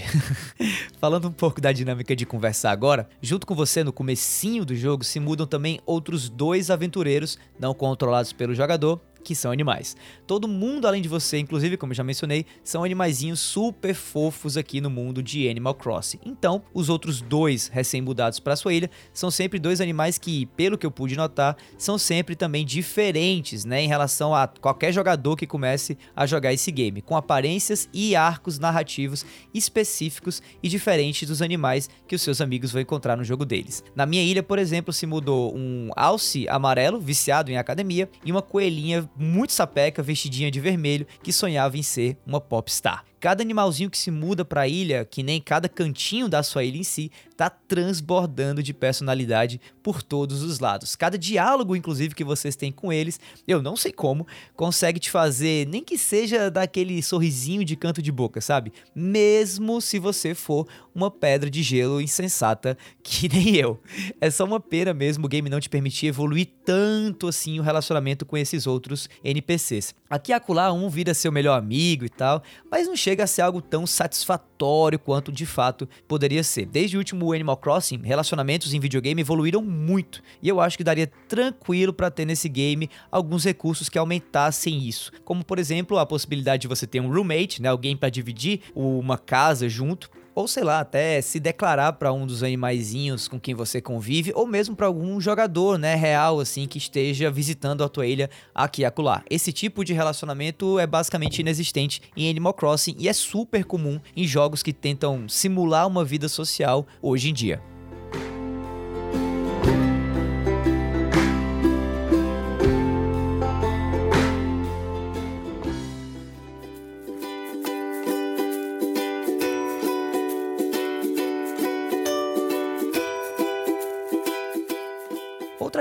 Falando 0.99 1.27
um 1.27 1.31
pouco 1.31 1.61
da 1.61 1.71
dinâmica 1.71 2.15
de 2.15 2.25
conversar 2.25 2.71
agora, 2.71 3.07
junto 3.21 3.45
com 3.45 3.55
você 3.55 3.83
no 3.83 3.93
comecinho 3.93 4.65
do 4.65 4.75
jogo 4.75 5.03
se 5.03 5.19
mudam 5.19 5.45
também 5.45 5.79
outros 5.85 6.29
dois 6.29 6.69
aventureiros 6.69 7.37
não 7.59 7.73
controlados 7.73 8.33
pelo 8.33 8.55
jogador 8.55 8.99
que 9.23 9.33
são 9.35 9.51
animais. 9.51 9.95
Todo 10.27 10.47
mundo, 10.47 10.87
além 10.87 11.01
de 11.01 11.09
você, 11.09 11.37
inclusive, 11.39 11.77
como 11.77 11.91
eu 11.91 11.95
já 11.95 12.03
mencionei, 12.03 12.45
são 12.63 12.83
animaizinhos 12.83 13.39
super 13.39 13.93
fofos 13.93 14.57
aqui 14.57 14.81
no 14.81 14.89
mundo 14.89 15.23
de 15.23 15.49
Animal 15.49 15.75
Crossing. 15.75 16.19
Então, 16.25 16.63
os 16.73 16.89
outros 16.89 17.21
dois 17.21 17.67
recém-mudados 17.67 18.39
para 18.39 18.55
sua 18.55 18.73
ilha 18.73 18.89
são 19.13 19.31
sempre 19.31 19.59
dois 19.59 19.81
animais 19.81 20.17
que, 20.17 20.45
pelo 20.47 20.77
que 20.77 20.85
eu 20.85 20.91
pude 20.91 21.15
notar, 21.15 21.57
são 21.77 21.97
sempre 21.97 22.35
também 22.35 22.65
diferentes, 22.65 23.65
né, 23.65 23.81
em 23.81 23.87
relação 23.87 24.35
a 24.35 24.47
qualquer 24.47 24.91
jogador 24.91 25.35
que 25.35 25.47
comece 25.47 25.97
a 26.15 26.25
jogar 26.25 26.53
esse 26.53 26.71
game, 26.71 27.01
com 27.01 27.15
aparências 27.15 27.89
e 27.93 28.15
arcos 28.15 28.59
narrativos 28.59 29.25
específicos 29.53 30.41
e 30.61 30.67
diferentes 30.67 31.27
dos 31.27 31.41
animais 31.41 31.89
que 32.07 32.15
os 32.15 32.21
seus 32.21 32.41
amigos 32.41 32.71
vão 32.71 32.81
encontrar 32.81 33.15
no 33.15 33.23
jogo 33.23 33.45
deles. 33.45 33.83
Na 33.95 34.05
minha 34.05 34.23
ilha, 34.23 34.43
por 34.43 34.59
exemplo, 34.59 34.93
se 34.93 35.05
mudou 35.05 35.55
um 35.55 35.89
alce 35.95 36.47
amarelo 36.49 36.99
viciado 36.99 37.51
em 37.51 37.57
academia 37.57 38.09
e 38.25 38.31
uma 38.31 38.41
coelhinha 38.41 39.09
muito 39.15 39.53
sapeca, 39.53 40.01
vestidinha 40.03 40.49
de 40.49 40.59
vermelho, 40.59 41.07
que 41.21 41.31
sonhava 41.31 41.77
em 41.77 41.83
ser 41.83 42.17
uma 42.25 42.41
popstar. 42.41 43.05
Cada 43.23 43.41
animalzinho 43.41 43.89
que 43.89 43.97
se 43.97 44.11
muda 44.11 44.43
para 44.43 44.63
a 44.63 44.67
ilha, 44.67 45.05
que 45.05 45.23
nem 45.23 45.39
cada 45.39 45.69
cantinho 45.69 46.27
da 46.27 46.43
sua 46.43 46.65
ilha 46.65 46.77
em 46.77 46.83
si, 46.83 47.09
tá 47.37 47.49
transbordando 47.49 48.61
de 48.61 48.73
personalidade 48.73 49.61
por 49.81 50.03
todos 50.03 50.43
os 50.43 50.59
lados. 50.59 50.93
Cada 50.93 51.17
diálogo, 51.17 51.73
inclusive, 51.73 52.13
que 52.13 52.23
vocês 52.23 52.53
têm 52.57 52.69
com 52.69 52.91
eles, 52.91 53.21
eu 53.47 53.61
não 53.61 53.77
sei 53.77 53.93
como, 53.93 54.27
consegue 54.57 54.99
te 54.99 55.09
fazer 55.09 55.65
nem 55.67 55.81
que 55.81 55.97
seja 55.97 56.51
daquele 56.51 57.01
sorrisinho 57.01 57.63
de 57.63 57.77
canto 57.77 58.01
de 58.01 58.11
boca, 58.11 58.41
sabe? 58.41 58.73
Mesmo 58.93 59.79
se 59.79 59.99
você 59.99 60.35
for 60.35 60.67
uma 60.93 61.09
pedra 61.09 61.49
de 61.49 61.63
gelo 61.63 62.01
insensata 62.01 62.77
que 63.01 63.29
nem 63.33 63.55
eu. 63.55 63.79
É 64.19 64.29
só 64.29 64.43
uma 64.43 64.59
pena 64.59 64.93
mesmo 64.93 65.25
o 65.25 65.29
game 65.29 65.49
não 65.49 65.61
te 65.61 65.69
permitir 65.69 66.07
evoluir 66.07 66.49
tanto 66.65 67.29
assim 67.29 67.57
o 67.57 67.63
relacionamento 67.63 68.25
com 68.25 68.37
esses 68.37 68.67
outros 68.67 69.09
NPCs. 69.23 69.95
Aqui 70.09 70.31
acolá 70.31 70.71
um 70.71 70.89
vira 70.89 71.13
seu 71.13 71.31
melhor 71.31 71.57
amigo 71.57 72.05
e 72.05 72.09
tal, 72.09 72.43
mas 72.69 72.87
não 72.87 72.95
chega 72.95 73.12
a 73.21 73.27
ser 73.27 73.41
algo 73.41 73.61
tão 73.61 73.85
satisfatório 73.85 74.97
quanto 74.97 75.31
de 75.31 75.45
fato 75.45 75.87
poderia 76.07 76.43
ser. 76.43 76.65
Desde 76.65 76.97
o 76.97 76.99
último 76.99 77.33
Animal 77.33 77.57
Crossing, 77.57 78.01
relacionamentos 78.03 78.73
em 78.73 78.79
videogame 78.79 79.21
evoluíram 79.21 79.61
muito, 79.61 80.21
e 80.41 80.49
eu 80.49 80.59
acho 80.59 80.77
que 80.77 80.83
daria 80.83 81.07
tranquilo 81.27 81.93
para 81.93 82.09
ter 82.09 82.25
nesse 82.25 82.49
game 82.49 82.89
alguns 83.11 83.43
recursos 83.43 83.89
que 83.89 83.97
aumentassem 83.97 84.87
isso, 84.87 85.11
como 85.23 85.43
por 85.43 85.59
exemplo 85.59 85.97
a 85.97 86.05
possibilidade 86.05 86.61
de 86.61 86.67
você 86.67 86.87
ter 86.87 86.99
um 86.99 87.11
roommate, 87.11 87.61
né, 87.61 87.69
alguém 87.69 87.95
para 87.95 88.09
dividir 88.09 88.61
uma 88.75 89.17
casa 89.17 89.67
junto, 89.69 90.09
ou 90.35 90.47
sei 90.47 90.63
lá, 90.63 90.79
até 90.79 91.21
se 91.21 91.39
declarar 91.39 91.93
para 91.93 92.13
um 92.13 92.25
dos 92.25 92.43
animaizinhos 92.43 93.27
com 93.27 93.39
quem 93.39 93.53
você 93.53 93.81
convive, 93.81 94.31
ou 94.35 94.45
mesmo 94.45 94.75
para 94.75 94.87
algum 94.87 95.19
jogador, 95.19 95.77
né, 95.77 95.95
real 95.95 96.39
assim 96.39 96.67
que 96.67 96.77
esteja 96.77 97.31
visitando 97.31 97.83
a 97.83 97.89
tua 97.89 98.05
ilha 98.05 98.29
aqui 98.53 98.81
e 98.81 98.85
acolá. 98.85 99.23
Esse 99.29 99.51
tipo 99.51 99.83
de 99.83 99.93
relacionamento 99.93 100.79
é 100.79 100.87
basicamente 100.87 101.39
inexistente 101.39 102.01
em 102.15 102.29
Animal 102.29 102.53
Crossing 102.53 102.95
e 102.97 103.07
é 103.07 103.13
super 103.13 103.65
comum 103.65 103.99
em 104.15 104.25
jogos 104.25 104.63
que 104.63 104.73
tentam 104.73 105.27
simular 105.27 105.87
uma 105.87 106.03
vida 106.03 106.27
social 106.29 106.85
hoje 107.01 107.29
em 107.29 107.33
dia. 107.33 107.72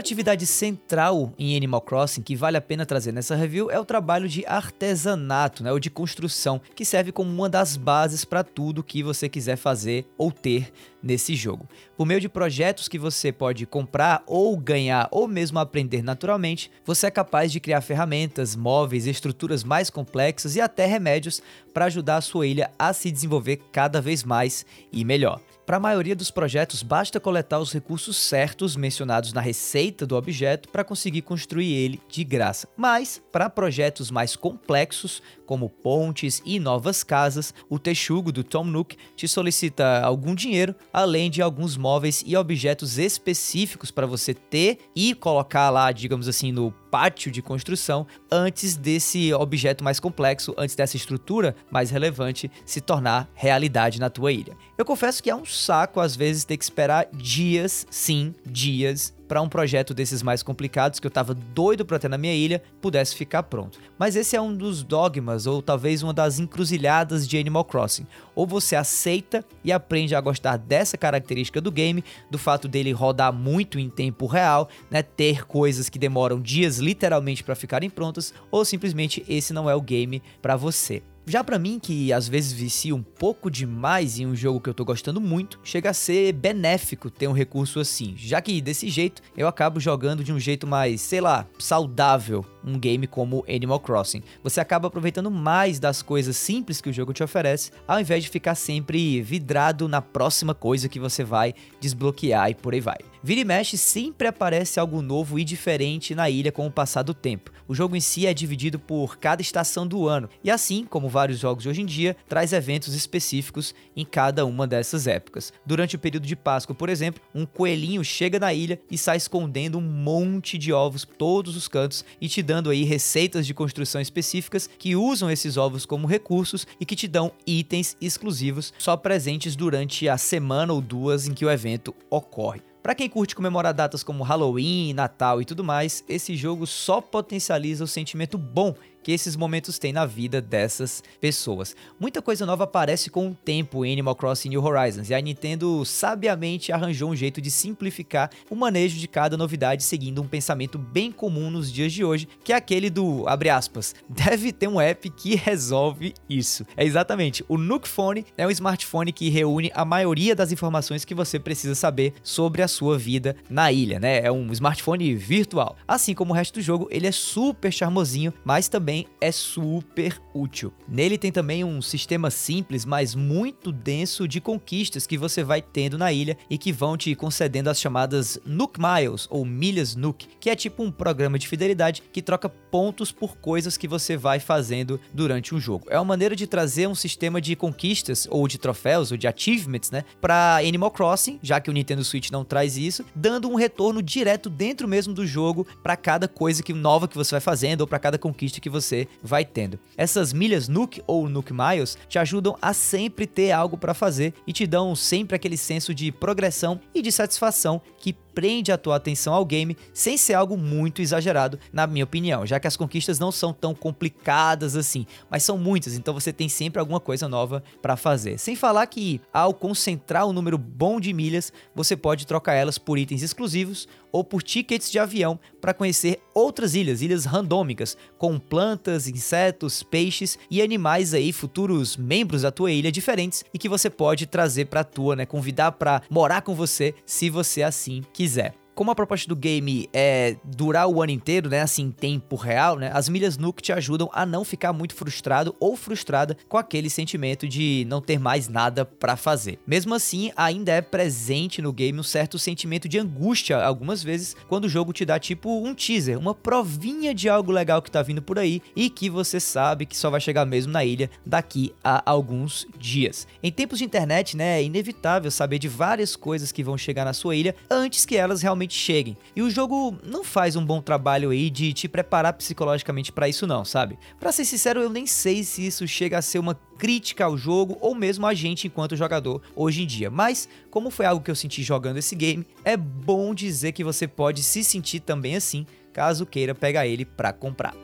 Atividade 0.01 0.47
central 0.47 1.35
em 1.39 1.57
Animal 1.57 1.83
Crossing 1.83 2.23
que 2.23 2.35
vale 2.35 2.57
a 2.57 2.61
pena 2.61 2.87
trazer 2.87 3.13
nessa 3.13 3.37
review 3.37 3.71
é 3.71 3.79
o 3.79 3.85
trabalho 3.85 4.29
de 4.29 4.45
artesanato, 4.47 5.63
né, 5.63 5.71
ou 5.71 5.79
de 5.79 5.91
construção, 5.91 6.61
que 6.75 6.85
serve 6.85 7.13
como 7.13 7.31
uma 7.31 7.49
das 7.49 7.77
bases 7.77 8.25
para 8.25 8.43
tudo 8.43 8.83
que 8.83 9.03
você 9.03 9.29
quiser 9.29 9.57
fazer 9.57 10.07
ou 10.17 10.33
ter 10.33 10.73
nesse 11.03 11.35
jogo. 11.35 11.69
Por 11.97 12.07
meio 12.07 12.21
de 12.21 12.29
projetos 12.29 12.89
que 12.89 12.99
você 12.99 13.31
pode 13.31 13.67
comprar 13.67 14.23
ou 14.27 14.57
ganhar 14.57 15.09
ou 15.11 15.29
mesmo 15.29 15.59
aprender 15.59 16.03
naturalmente, 16.03 16.71
você 16.85 17.09
é 17.09 17.11
capaz 17.11 17.53
de 17.53 17.61
criar 17.61 17.81
ferramentas, 17.81 18.57
móveis, 18.57 19.07
estruturas 19.07 19.63
mais 19.63 19.91
complexas 19.91 20.57
e 20.57 20.61
até 20.61 20.87
remédios 20.87 21.43
para 21.75 21.85
ajudar 21.85 22.17
a 22.17 22.23
sua 22.23 22.47
ilha 22.47 22.71
a 22.79 22.93
se 22.93 23.11
desenvolver 23.11 23.61
cada 23.71 24.01
vez 24.01 24.25
mais 24.25 24.65
e 24.91 25.05
melhor. 25.05 25.41
Para 25.73 25.79
a 25.79 25.81
maioria 25.81 26.15
dos 26.15 26.31
projetos, 26.31 26.83
basta 26.83 27.19
coletar 27.19 27.59
os 27.59 27.73
recursos 27.73 28.19
certos 28.19 28.77
mencionados 28.77 29.33
na 29.33 29.41
receita 29.41 30.07
do 30.07 30.15
objeto 30.17 30.69
para 30.69 30.85
conseguir 30.85 31.23
construir 31.23 31.73
ele 31.73 31.99
de 32.11 32.23
graça. 32.25 32.69
Mas, 32.77 33.23
para 33.33 33.49
projetos 33.49 34.11
mais 34.11 34.37
complexos, 34.37 35.23
como 35.47 35.71
pontes 35.71 36.43
e 36.45 36.61
novas 36.61 37.03
casas, 37.03 37.55
o 37.71 37.79
Texugo 37.79 38.31
do 38.31 38.45
Tom 38.45 38.65
Nook 38.65 38.99
te 39.17 39.27
solicita 39.27 40.03
algum 40.03 40.35
dinheiro, 40.35 40.75
além 40.93 41.31
de 41.31 41.41
alguns 41.41 41.75
móveis 41.79 42.23
e 42.27 42.37
objetos 42.37 42.99
específicos 42.99 43.91
para 43.91 44.07
você 44.07 44.35
ter 44.35 44.77
e 44.95 45.15
colocar 45.15 45.71
lá, 45.71 45.91
digamos 45.91 46.29
assim, 46.29 46.53
no 46.53 46.82
pátio 46.93 47.33
de 47.33 47.41
construção 47.41 48.07
antes 48.31 48.77
desse 48.77 49.33
objeto 49.33 49.83
mais 49.83 49.99
complexo, 49.99 50.55
antes 50.59 50.77
dessa 50.77 50.95
estrutura 50.95 51.57
mais 51.71 51.91
relevante 51.91 52.51
se 52.67 52.83
tornar 52.83 53.31
realidade 53.35 53.99
na 53.99 54.11
tua 54.11 54.31
ilha. 54.31 54.55
Eu 54.77 54.85
confesso 54.85 55.23
que 55.23 55.31
é 55.31 55.35
um 55.35 55.47
saco 55.47 56.01
às 56.01 56.15
vezes 56.15 56.45
ter 56.45 56.59
que 56.59 56.65
esperar 56.65 57.09
dias, 57.11 57.87
sim, 57.91 58.35
dias 58.45 59.15
para 59.33 59.41
um 59.41 59.49
projeto 59.49 59.95
desses 59.95 60.23
mais 60.23 60.43
complicados 60.43 61.01
que 61.01 61.07
eu 61.07 61.11
tava 61.11 61.33
doido 61.33 61.87
para 61.87 61.99
ter 61.99 62.07
na 62.07 62.19
minha 62.19 62.35
ilha 62.35 62.63
pudesse 62.83 63.17
ficar 63.17 63.43
pronto. 63.45 63.79
Mas 63.99 64.15
esse 64.15 64.37
é 64.37 64.41
um 64.43 64.55
dos 64.55 64.83
dogmas 64.83 65.47
ou 65.47 65.63
talvez 65.63 66.03
uma 66.03 66.13
das 66.13 66.39
encruzilhadas 66.39 67.27
de 67.27 67.39
Animal 67.39 67.65
Crossing. 67.65 68.07
Ou 68.35 68.47
você 68.47 68.77
aceita 68.77 69.43
e 69.65 69.73
aprende 69.73 70.15
a 70.15 70.21
gostar 70.21 70.59
dessa 70.59 70.99
característica 70.99 71.63
do 71.63 71.73
game, 71.73 72.05
do 72.31 72.37
fato 72.37 72.69
dele 72.69 72.93
rodar 72.93 73.33
muito 73.33 73.79
em 73.79 73.89
tempo 73.89 74.27
real, 74.27 74.69
né, 74.91 75.03
ter 75.03 75.47
coisas 75.47 75.89
que 75.89 75.99
demoram 75.99 76.39
dias 76.39 76.77
literalmente 76.77 77.43
para 77.43 77.55
ficarem 77.55 77.89
prontas, 77.89 78.35
ou 78.51 78.67
simplesmente 78.67 79.25
esse 79.27 79.55
não 79.55 79.71
é 79.71 79.75
o 79.75 79.81
game 79.81 80.23
para 80.43 80.57
você. 80.57 81.03
Já 81.25 81.45
para 81.45 81.59
mim, 81.59 81.79
que 81.79 82.13
às 82.13 82.27
vezes 82.27 82.53
vicia 82.53 82.95
um 82.95 83.03
pouco 83.03 83.49
demais 83.49 84.19
em 84.19 84.27
um 84.27 84.35
jogo 84.35 84.61
que 84.61 84.69
eu 84.69 84.75
tô 84.75 84.85
gostando 84.85 85.21
muito, 85.21 85.61
chega 85.63 85.91
a 85.91 85.95
ser 85.95 86.33
benéfico 86.33 87.09
ter 87.09 87.29
um 87.29 87.33
recurso 87.33 87.79
assim, 87.79 88.15
já 88.17 88.41
que 88.41 88.61
desse 88.61 88.89
jeito 88.89 89.23
eu 89.37 89.47
acabo 89.47 89.79
jogando 89.79 90.25
de 90.25 90.33
um 90.33 90.41
jeito 90.41 90.67
mais, 90.67 91.01
sei 91.01 91.21
lá, 91.21 91.47
saudável 91.59 92.45
um 92.65 92.79
game 92.79 93.07
como 93.07 93.45
Animal 93.49 93.79
Crossing. 93.79 94.23
Você 94.43 94.61
acaba 94.61 94.89
aproveitando 94.89 95.31
mais 95.31 95.79
das 95.79 96.03
coisas 96.03 96.37
simples 96.37 96.81
que 96.81 96.91
o 96.91 96.93
jogo 96.93 97.13
te 97.13 97.23
oferece, 97.23 97.71
ao 97.87 98.01
invés 98.01 98.25
de 98.25 98.31
ficar 98.31 98.57
sempre 98.57 99.23
vidrado 99.23 99.87
na 99.89 100.03
próxima 100.03 100.55
coisa 100.55 100.89
que 100.89 100.99
você 100.99 101.23
vai 101.23 101.55
desbloquear 101.81 102.51
e 102.51 102.55
por 102.55 102.75
aí 102.75 102.81
vai. 102.81 103.12
Vira 103.25 103.41
e 103.41 103.45
mexe 103.45 103.79
sempre 103.79 104.27
aparece 104.27 104.81
algo 104.81 105.01
novo 105.01 105.39
e 105.39 105.45
diferente 105.45 106.13
na 106.13 106.29
ilha 106.29 106.51
com 106.51 106.67
o 106.67 106.73
passar 106.73 107.05
do 107.05 107.15
tempo. 107.15 107.53
O 107.69 107.75
jogo 107.75 107.95
em 107.95 108.01
si 108.01 108.27
é 108.27 108.35
dividido 108.35 108.81
por 108.81 109.17
cada 109.17 109.41
estação 109.41 109.87
do 109.87 110.09
ano, 110.09 110.29
e 110.43 110.51
assim 110.51 110.85
como 110.85 111.09
vários 111.09 111.39
jogos 111.39 111.63
de 111.63 111.69
hoje 111.69 111.83
em 111.83 111.87
dia, 111.87 112.17
traz 112.29 112.53
eventos 112.53 112.95
específicos 112.95 113.77
em 113.97 114.05
cada 114.05 114.45
uma 114.45 114.67
dessas 114.67 115.07
épocas. 115.07 115.53
Durante 115.65 115.95
o 115.95 116.01
período 116.01 116.27
de 116.27 116.35
Páscoa, 116.35 116.75
por 116.75 116.89
exemplo, 116.89 117.23
um 117.33 117.47
coelhinho 117.47 118.05
chega 118.05 118.41
na 118.41 118.53
ilha 118.53 118.81
e 118.91 118.99
sai 118.99 119.19
escondendo 119.19 119.79
um 119.79 119.83
monte 119.83 120.59
de 120.59 120.73
ovos 120.73 121.05
por 121.05 121.15
todos 121.15 121.55
os 121.55 121.69
cantos 121.69 122.05
e 122.21 122.29
te 122.29 122.43
dando 122.43 122.71
aí 122.71 122.83
receitas 122.83 123.47
de 123.47 123.55
construção 123.55 124.01
específicas 124.01 124.67
que 124.67 124.97
usam 124.97 125.31
esses 125.31 125.57
ovos 125.57 125.87
como 125.87 126.09
recursos 126.09 126.67
e 126.81 126.85
que 126.85 126.97
te 126.97 127.07
dão 127.07 127.31
itens 127.47 127.97
exclusivos 128.01 128.75
só 128.79 128.97
presentes 128.97 129.55
durante 129.55 130.09
a 130.09 130.19
semana 130.19 130.73
ou 130.73 130.81
duas 130.81 131.29
em 131.29 131.35
que 131.35 131.45
o 131.45 131.51
evento 131.51 131.95
ocorre. 132.11 132.72
Para 132.83 132.97
quem 132.97 133.09
curte 133.09 133.37
comemorar 133.37 133.73
datas 133.73 134.03
como 134.03 134.25
Halloween, 134.25 134.93
Natal 134.93 135.41
e 135.41 135.45
tudo 135.45 135.63
mais, 135.63 136.03
esse 136.09 136.35
jogo 136.35 136.67
só 136.67 137.01
potencializa 137.01 137.85
o 137.85 137.87
sentimento 137.87 138.37
bom 138.37 138.75
que 139.03 139.13
esses 139.13 139.37
momentos 139.37 139.79
têm 139.79 139.93
na 139.93 140.07
vida 140.07 140.41
dessas 140.41 141.03
pessoas. 141.21 141.75
Muita 141.99 142.23
coisa 142.23 142.47
nova 142.47 142.65
aparece 142.65 143.11
com 143.11 143.29
o 143.29 143.35
tempo 143.35 143.85
em 143.85 143.93
Animal 143.93 144.15
Crossing 144.15 144.49
New 144.49 144.65
Horizons, 144.65 145.11
e 145.11 145.15
a 145.15 145.21
Nintendo 145.21 145.85
sabiamente 145.85 146.73
arranjou 146.73 147.11
um 147.11 147.17
jeito 147.17 147.41
de 147.41 147.51
simplificar 147.51 148.31
o 148.51 148.55
manejo 148.55 148.99
de 148.99 149.09
cada 149.09 149.37
novidade 149.37 149.83
seguindo 149.83 150.23
um 150.23 150.29
pensamento 150.29 150.79
bem 150.79 151.11
comum 151.11 151.51
nos 151.51 151.73
dias 151.73 151.93
de 151.93 152.05
hoje, 152.05 152.29
que 152.45 152.53
é 152.53 152.57
aquele 152.57 152.91
do, 152.91 153.25
abre 153.27 153.51
aspas, 153.51 153.95
deve 154.09 154.53
ter 154.53 154.69
um 154.69 154.81
app 154.81 155.09
que 155.11 155.35
resolve 155.35 156.15
isso. 156.29 156.67
É 156.77 156.85
exatamente, 156.85 157.45
o 157.49 157.57
Nook 157.59 157.89
Phone 157.89 158.25
é 158.37 158.47
um 158.47 158.51
smartphone 158.51 159.13
que 159.13 159.29
reúne 159.29 159.71
a 159.75 159.85
maioria 159.85 160.35
das 160.35 160.53
informações 160.53 161.05
que 161.05 161.15
você 161.15 161.39
precisa 161.39 161.75
saber 161.75 162.15
sobre 162.23 162.63
a 162.63 162.69
sua 162.69 162.99
vida 162.99 163.37
na 163.49 163.73
ilha, 163.73 163.99
né? 163.99 164.21
É 164.25 164.31
um 164.31 164.53
smartphone 164.53 165.15
virtual. 165.15 165.77
Assim 165.87 166.15
como 166.15 166.33
o 166.33 166.37
resto 166.37 166.55
do 166.55 166.63
jogo, 166.63 166.89
ele 166.91 167.07
é 167.07 167.13
super 167.13 167.73
charmosinho, 167.73 168.33
mas 168.45 168.69
também 168.69 168.92
também 168.93 169.07
é 169.21 169.33
super 169.33 170.21
útil. 170.35 170.73
Nele 170.87 171.17
tem 171.17 171.33
também 171.33 171.65
um 171.65 171.81
sistema 171.81 172.31
simples, 172.31 172.85
mas 172.85 173.15
muito 173.15 173.73
denso 173.73 174.29
de 174.29 174.41
conquistas 174.41 175.07
que 175.07 175.17
você 175.17 175.43
vai 175.43 175.63
tendo 175.63 175.97
na 175.97 176.13
ilha 176.13 176.37
e 176.51 176.59
que 176.59 176.73
vão 176.73 176.97
te 176.97 177.15
concedendo 177.15 177.71
as 177.71 177.81
chamadas 177.81 178.39
Nook 178.45 178.79
Miles 178.79 179.27
ou 179.31 179.45
milhas 179.45 179.97
Nook, 179.97 180.27
que 180.39 180.51
é 180.51 180.57
tipo 180.57 180.83
um 180.83 180.91
programa 180.91 181.39
de 181.39 181.49
fidelidade 181.49 182.03
que 182.13 182.21
troca 182.21 182.49
pontos 182.49 183.11
por 183.11 183.37
coisas 183.37 183.77
que 183.77 183.89
você 183.89 184.17
vai 184.17 184.39
fazendo 184.39 185.01
durante 185.13 185.55
um 185.55 185.61
jogo. 185.61 185.87
É 185.89 185.99
uma 185.99 186.05
maneira 186.05 186.37
de 186.37 186.47
trazer 186.47 186.87
um 186.87 186.95
sistema 186.95 187.41
de 187.41 187.57
conquistas 187.57 188.27
ou 188.31 188.47
de 188.47 188.59
troféus 188.59 189.11
ou 189.11 189.17
de 189.17 189.27
achievements, 189.27 189.91
né, 189.91 190.05
para 190.21 190.59
Animal 190.59 190.91
Crossing, 190.91 191.39
já 191.43 191.61
que 191.61 191.71
o 191.71 191.73
Nintendo 191.73 192.05
Switch 192.05 192.31
não 192.31 192.45
traz 192.45 192.77
isso, 192.77 193.05
dando 193.15 193.49
um 193.49 193.55
retorno 193.55 194.03
direto 194.03 194.51
dentro 194.51 194.87
mesmo 194.87 195.15
do 195.15 195.27
jogo 195.27 195.67
para 195.83 195.97
cada 195.97 196.29
coisa 196.29 196.63
que 196.63 196.73
nova 196.73 197.09
que 197.09 197.17
você 197.17 197.31
vai 197.33 197.41
fazendo 197.41 197.83
ou 197.83 197.87
para 197.87 197.99
cada 197.99 198.19
conquista 198.19 198.61
que 198.61 198.69
você 198.69 198.82
você 198.83 199.09
vai 199.23 199.45
tendo. 199.45 199.79
Essas 199.97 200.33
milhas 200.33 200.69
Nook 200.69 201.03
ou 201.07 201.29
Nook 201.29 201.53
Miles 201.53 201.97
te 202.09 202.19
ajudam 202.19 202.57
a 202.61 202.75
sempre 202.75 203.27
ter 203.27 203.53
algo 203.53 203.79
para 203.79 203.95
fazer 203.95 204.35
e 204.47 204.53
te 204.53 204.67
dão 204.67 204.95
sempre 204.95 205.37
aquele 205.37 205.57
senso 205.57 205.95
de 205.95 206.11
progressão 206.11 206.81
e 206.95 207.01
de 207.01 207.11
satisfação 207.11 207.81
que 207.97 208.13
prende 208.35 208.73
a 208.73 208.79
tua 208.79 208.97
atenção 208.97 209.35
ao 209.35 209.45
game 209.45 209.77
sem 209.93 210.17
ser 210.17 210.35
algo 210.35 210.57
muito 210.57 211.03
exagerado, 211.03 211.59
na 211.73 211.87
minha 211.87 212.05
opinião, 212.05 212.47
já 212.47 212.59
que 212.59 212.67
as 212.67 212.77
conquistas 212.77 213.19
não 213.19 213.31
são 213.31 213.53
tão 213.53 213.75
complicadas 213.75 214.77
assim, 214.77 215.07
mas 215.31 215.43
são 215.43 215.59
muitas, 215.59 215.95
então 215.95 216.15
você 216.15 216.33
tem 216.33 216.49
sempre 216.49 216.81
alguma 216.81 217.01
coisa 217.01 217.29
nova 217.29 217.63
para 217.81 217.97
fazer. 217.97 218.39
Sem 218.39 218.57
falar 218.57 218.87
que 218.87 219.21
ao 219.33 219.55
concentrar 219.55 220.27
um 220.27 220.33
número 220.33 220.59
bom 220.59 221.01
de 221.01 221.13
milhas, 221.13 221.53
você 221.75 221.97
pode 221.97 222.27
trocar 222.27 222.55
elas 222.55 222.79
por 222.79 222.99
itens 222.99 223.23
exclusivos 223.23 223.87
ou 224.11 224.23
por 224.23 224.43
tickets 224.43 224.91
de 224.91 224.99
avião 224.99 225.39
para 225.61 225.73
conhecer 225.73 226.21
outras 226.35 226.75
ilhas, 226.75 227.01
ilhas 227.01 227.25
randômicas, 227.25 227.97
com 228.19 228.39
plantas, 228.39 229.09
insetos, 229.09 229.83
peixes 229.83 230.39
e 230.51 230.61
animais 230.61 231.15
aí 231.15 231.33
futuros 231.33 231.97
membros 231.97 232.43
da 232.43 232.51
tua 232.51 232.71
ilha 232.71 232.93
diferentes 232.93 233.45
e 233.55 233.59
que 233.59 233.69
você 233.69 233.89
pode 233.89 234.27
trazer 234.27 234.67
para 234.67 234.85
tua, 234.85 235.17
né, 235.17 235.25
convidar 235.25 235.73
para 235.73 236.03
morar 236.11 236.43
com 236.43 236.55
você, 236.55 236.95
se 237.07 237.31
você 237.31 237.63
assim 237.63 238.03
quiser. 238.13 238.22
quiser. 238.23 238.62
Como 238.75 238.91
a 238.91 238.95
proposta 238.95 239.29
do 239.29 239.37
game 239.37 239.89
é 239.93 240.37
durar 240.45 240.89
o 240.89 241.03
ano 241.03 241.13
inteiro, 241.13 241.49
né, 241.49 241.61
assim, 241.61 241.85
em 241.85 241.91
tempo 241.91 242.37
real, 242.37 242.79
né, 242.79 242.91
as 242.93 243.09
milhas 243.09 243.37
Nook 243.37 243.63
te 243.63 243.73
ajudam 243.73 244.09
a 244.13 244.25
não 244.25 244.45
ficar 244.45 244.73
muito 244.73 244.95
frustrado 244.95 245.55
ou 245.61 245.77
frustrada 245.77 246.37
com 246.49 246.57
aquele 246.57 246.89
sentimento 246.89 247.49
de 247.49 247.87
não 247.89 248.01
ter 248.01 248.19
mais 248.19 248.49
nada 248.49 248.85
para 248.85 249.17
fazer. 249.17 249.59
Mesmo 249.67 249.95
assim, 249.95 250.33
ainda 250.37 250.73
é 250.73 250.81
presente 250.81 251.61
no 251.61 251.73
game 251.73 251.99
um 251.99 252.03
certo 252.03 252.39
sentimento 252.39 252.89
de 252.89 252.99
angústia 252.99 253.63
algumas 253.63 254.03
vezes 254.03 254.37
quando 254.49 254.65
o 254.65 254.69
jogo 254.69 254.93
te 254.93 255.05
dá 255.05 255.19
tipo 255.19 255.65
um 255.65 255.75
teaser, 255.75 256.19
uma 256.19 256.35
provinha 256.35 257.15
de 257.15 257.29
algo 257.29 257.53
legal 257.53 257.83
que 257.83 257.91
tá 257.91 258.03
vindo 258.03 258.23
por 258.23 258.39
aí 258.39 258.63
e 258.75 258.89
que 258.89 259.11
você 259.11 259.39
sabe 259.39 259.87
que 259.87 259.97
só 259.97 260.11
vai 260.11 260.21
chegar 260.21 260.45
mesmo 260.45 260.73
na 260.73 260.85
ilha 260.85 261.11
daqui 261.25 261.75
a 261.83 262.03
alguns 262.11 262.67
dias. 262.79 263.27
Em 263.43 263.53
tempos 263.53 263.79
de 263.79 263.85
internet, 263.85 264.37
né, 264.37 264.61
é 264.61 264.65
inevitável 264.65 265.31
saber 265.31 265.59
de 265.59 265.69
várias 265.69 266.17
coisas 266.17 266.53
que 266.53 266.63
vão 266.63 266.79
chegar 266.79 267.05
na 267.05 267.13
sua 267.13 267.37
ilha 267.37 267.55
antes 267.71 268.05
que 268.05 268.17
elas 268.17 268.43
realmente 268.43 268.62
cheguem. 268.71 269.17
E 269.35 269.43
o 269.43 269.51
jogo 269.51 269.97
não 270.05 270.23
faz 270.23 270.57
um 270.57 270.65
bom 270.65 270.81
trabalho 270.81 271.31
aí 271.31 271.51
de 271.51 271.73
te 271.73 271.89
preparar 271.89 272.33
psicologicamente 272.35 273.13
para 273.13 273.29
isso 273.29 273.47
não, 273.47 273.65
sabe? 273.65 273.99
Para 274.19 274.33
ser 274.33 274.45
sincero, 274.45 274.81
eu 274.81 274.91
nem 274.91 275.07
sei 275.07 275.43
se 275.45 275.67
isso 275.67 275.87
chega 275.87 276.19
a 276.19 276.23
ser 276.23 276.39
uma 276.39 276.55
crítica 276.79 277.25
ao 277.25 277.37
jogo 277.37 277.77
ou 277.81 277.95
mesmo 277.95 278.27
a 278.27 278.35
gente 278.35 278.67
enquanto 278.67 278.97
jogador 278.97 279.41
hoje 279.55 279.83
em 279.83 279.87
dia. 279.87 280.11
Mas, 280.11 280.49
como 280.71 280.91
foi 280.91 281.07
algo 281.07 281.23
que 281.23 281.31
eu 281.31 281.37
senti 281.37 281.63
jogando 281.63 281.99
esse 281.99 282.15
game, 282.15 282.47
é 282.65 282.77
bom 282.77 283.35
dizer 283.35 283.73
que 283.73 283.85
você 283.85 284.07
pode 284.07 284.43
se 284.43 284.63
sentir 284.65 285.01
também 285.01 285.37
assim, 285.37 285.67
caso 285.93 286.27
queira 286.27 286.55
pegar 286.55 286.87
ele 286.87 287.05
para 287.05 287.33
comprar. 287.33 287.75